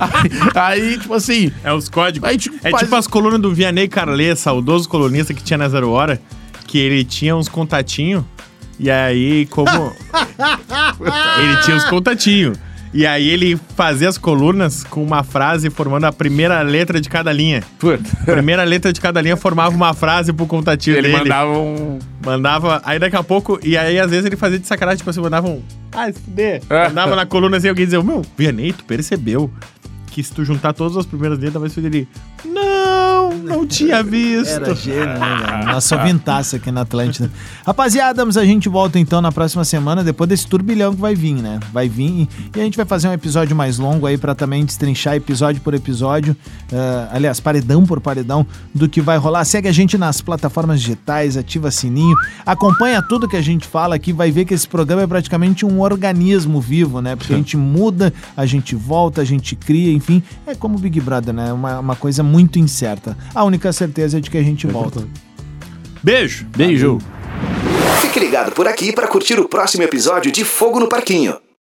aí, 0.54 0.80
aí, 0.80 0.98
tipo 0.98 1.14
assim. 1.14 1.50
É 1.64 1.72
os 1.72 1.88
códigos. 1.88 2.28
Aí, 2.28 2.38
tipo, 2.38 2.56
é 2.62 2.70
faz- 2.70 2.84
tipo 2.84 2.94
as 2.94 3.06
colunas 3.08 3.40
do 3.40 3.52
Vianney 3.52 3.88
Carlê, 3.88 4.36
saudoso 4.36 4.88
colunista 4.88 5.34
que 5.34 5.42
tinha 5.42 5.58
na 5.58 5.68
Zero 5.68 5.90
Hora, 5.90 6.20
que 6.68 6.78
ele 6.78 7.04
tinha 7.04 7.34
uns 7.34 7.48
contatinhos, 7.48 8.24
e 8.78 8.90
aí, 8.90 9.46
como. 9.46 9.68
ele 11.40 11.56
tinha 11.64 11.76
uns 11.76 11.84
contatinhos. 11.84 12.58
E 12.96 13.04
aí 13.06 13.28
ele 13.28 13.60
fazia 13.76 14.08
as 14.08 14.16
colunas 14.16 14.82
com 14.82 15.04
uma 15.04 15.22
frase 15.22 15.68
formando 15.68 16.04
a 16.04 16.12
primeira 16.12 16.62
letra 16.62 16.98
de 16.98 17.10
cada 17.10 17.30
linha. 17.30 17.62
Puta, 17.78 18.02
Primeira 18.24 18.64
letra 18.64 18.90
de 18.90 18.98
cada 18.98 19.20
linha 19.20 19.36
formava 19.36 19.76
uma 19.76 19.92
frase 19.92 20.32
pro 20.32 20.46
contatinho 20.46 20.96
ele 20.96 21.08
dele. 21.08 21.18
mandava 21.18 21.50
um. 21.58 21.98
Mandava, 22.24 22.80
aí 22.86 22.98
daqui 22.98 23.14
a 23.14 23.22
pouco, 23.22 23.60
e 23.62 23.76
aí 23.76 24.00
às 24.00 24.10
vezes 24.10 24.24
ele 24.24 24.34
fazia 24.36 24.58
de 24.58 24.66
sacanagem, 24.66 24.96
tipo 24.96 25.10
assim, 25.10 25.20
mandava 25.20 25.46
um. 25.46 25.60
Ah, 25.92 26.10
se 26.10 26.18
fuder. 26.18 26.62
É. 26.70 26.88
Mandava 26.88 27.14
na 27.14 27.26
coluna 27.26 27.58
assim, 27.58 27.68
alguém 27.68 27.84
dizia, 27.84 28.02
meu, 28.02 28.22
Vianney, 28.34 28.72
tu 28.72 28.82
percebeu 28.84 29.50
que 30.10 30.22
se 30.22 30.32
tu 30.32 30.42
juntar 30.42 30.72
todas 30.72 30.96
as 30.96 31.04
primeiras 31.04 31.38
letras, 31.38 31.60
vai 31.60 31.68
ser 31.68 31.84
ele. 31.84 32.08
Não, 32.46 32.62
não 33.46 33.66
tinha 33.66 34.02
visto. 34.02 34.50
Era 34.50 34.74
gênio, 34.74 35.06
né? 35.06 35.64
Nossa 35.72 35.96
vintaça 35.98 36.56
aqui 36.56 36.70
na 36.70 36.82
Atlântida. 36.82 37.30
Rapaziada, 37.64 38.22
a 38.22 38.44
gente 38.44 38.68
volta 38.68 38.98
então 38.98 39.20
na 39.20 39.32
próxima 39.32 39.64
semana, 39.64 40.02
depois 40.02 40.28
desse 40.28 40.46
turbilhão 40.46 40.94
que 40.94 41.00
vai 41.00 41.14
vir, 41.14 41.34
né? 41.34 41.60
Vai 41.72 41.88
vir 41.88 42.28
e 42.54 42.60
a 42.60 42.64
gente 42.64 42.76
vai 42.76 42.86
fazer 42.86 43.08
um 43.08 43.12
episódio 43.12 43.54
mais 43.54 43.78
longo 43.78 44.06
aí 44.06 44.18
pra 44.18 44.34
também 44.34 44.64
destrinchar 44.64 45.14
episódio 45.14 45.60
por 45.60 45.74
episódio, 45.74 46.36
ah, 46.72 47.08
aliás, 47.12 47.40
paredão 47.40 47.84
por 47.84 48.00
paredão, 48.00 48.46
do 48.74 48.88
que 48.88 49.00
vai 49.00 49.16
rolar. 49.16 49.44
Segue 49.44 49.68
a 49.68 49.72
gente 49.72 49.96
nas 49.96 50.20
plataformas 50.20 50.80
digitais, 50.80 51.36
ativa 51.36 51.70
sininho, 51.70 52.16
acompanha 52.44 53.02
tudo 53.02 53.28
que 53.28 53.36
a 53.36 53.42
gente 53.42 53.66
fala 53.66 53.94
aqui, 53.94 54.12
vai 54.12 54.30
ver 54.30 54.44
que 54.44 54.54
esse 54.54 54.68
programa 54.68 55.02
é 55.02 55.06
praticamente 55.06 55.64
um 55.64 55.80
organismo 55.80 56.60
vivo, 56.60 57.00
né? 57.00 57.16
Porque 57.16 57.32
a 57.32 57.36
gente 57.36 57.56
muda, 57.56 58.12
a 58.36 58.46
gente 58.46 58.74
volta, 58.74 59.20
a 59.20 59.24
gente 59.24 59.54
cria, 59.54 59.92
enfim, 59.92 60.22
é 60.46 60.54
como 60.54 60.76
o 60.76 60.78
Big 60.78 61.00
Brother, 61.00 61.34
né? 61.34 61.52
Uma, 61.52 61.78
uma 61.80 61.96
coisa 61.96 62.22
muito 62.22 62.58
incerta. 62.58 63.16
A 63.36 63.44
única 63.44 63.70
certeza 63.70 64.16
é 64.16 64.20
de 64.22 64.30
que 64.30 64.38
a 64.38 64.42
gente 64.42 64.66
volta. 64.66 65.06
Beijo. 66.02 66.46
Beijo. 66.56 66.96
Fique 68.00 68.18
ligado 68.18 68.52
por 68.52 68.66
aqui 68.66 68.94
para 68.94 69.06
curtir 69.06 69.38
o 69.38 69.46
próximo 69.46 69.82
episódio 69.82 70.32
de 70.32 70.42
Fogo 70.42 70.80
no 70.80 70.88
Parquinho. 70.88 71.36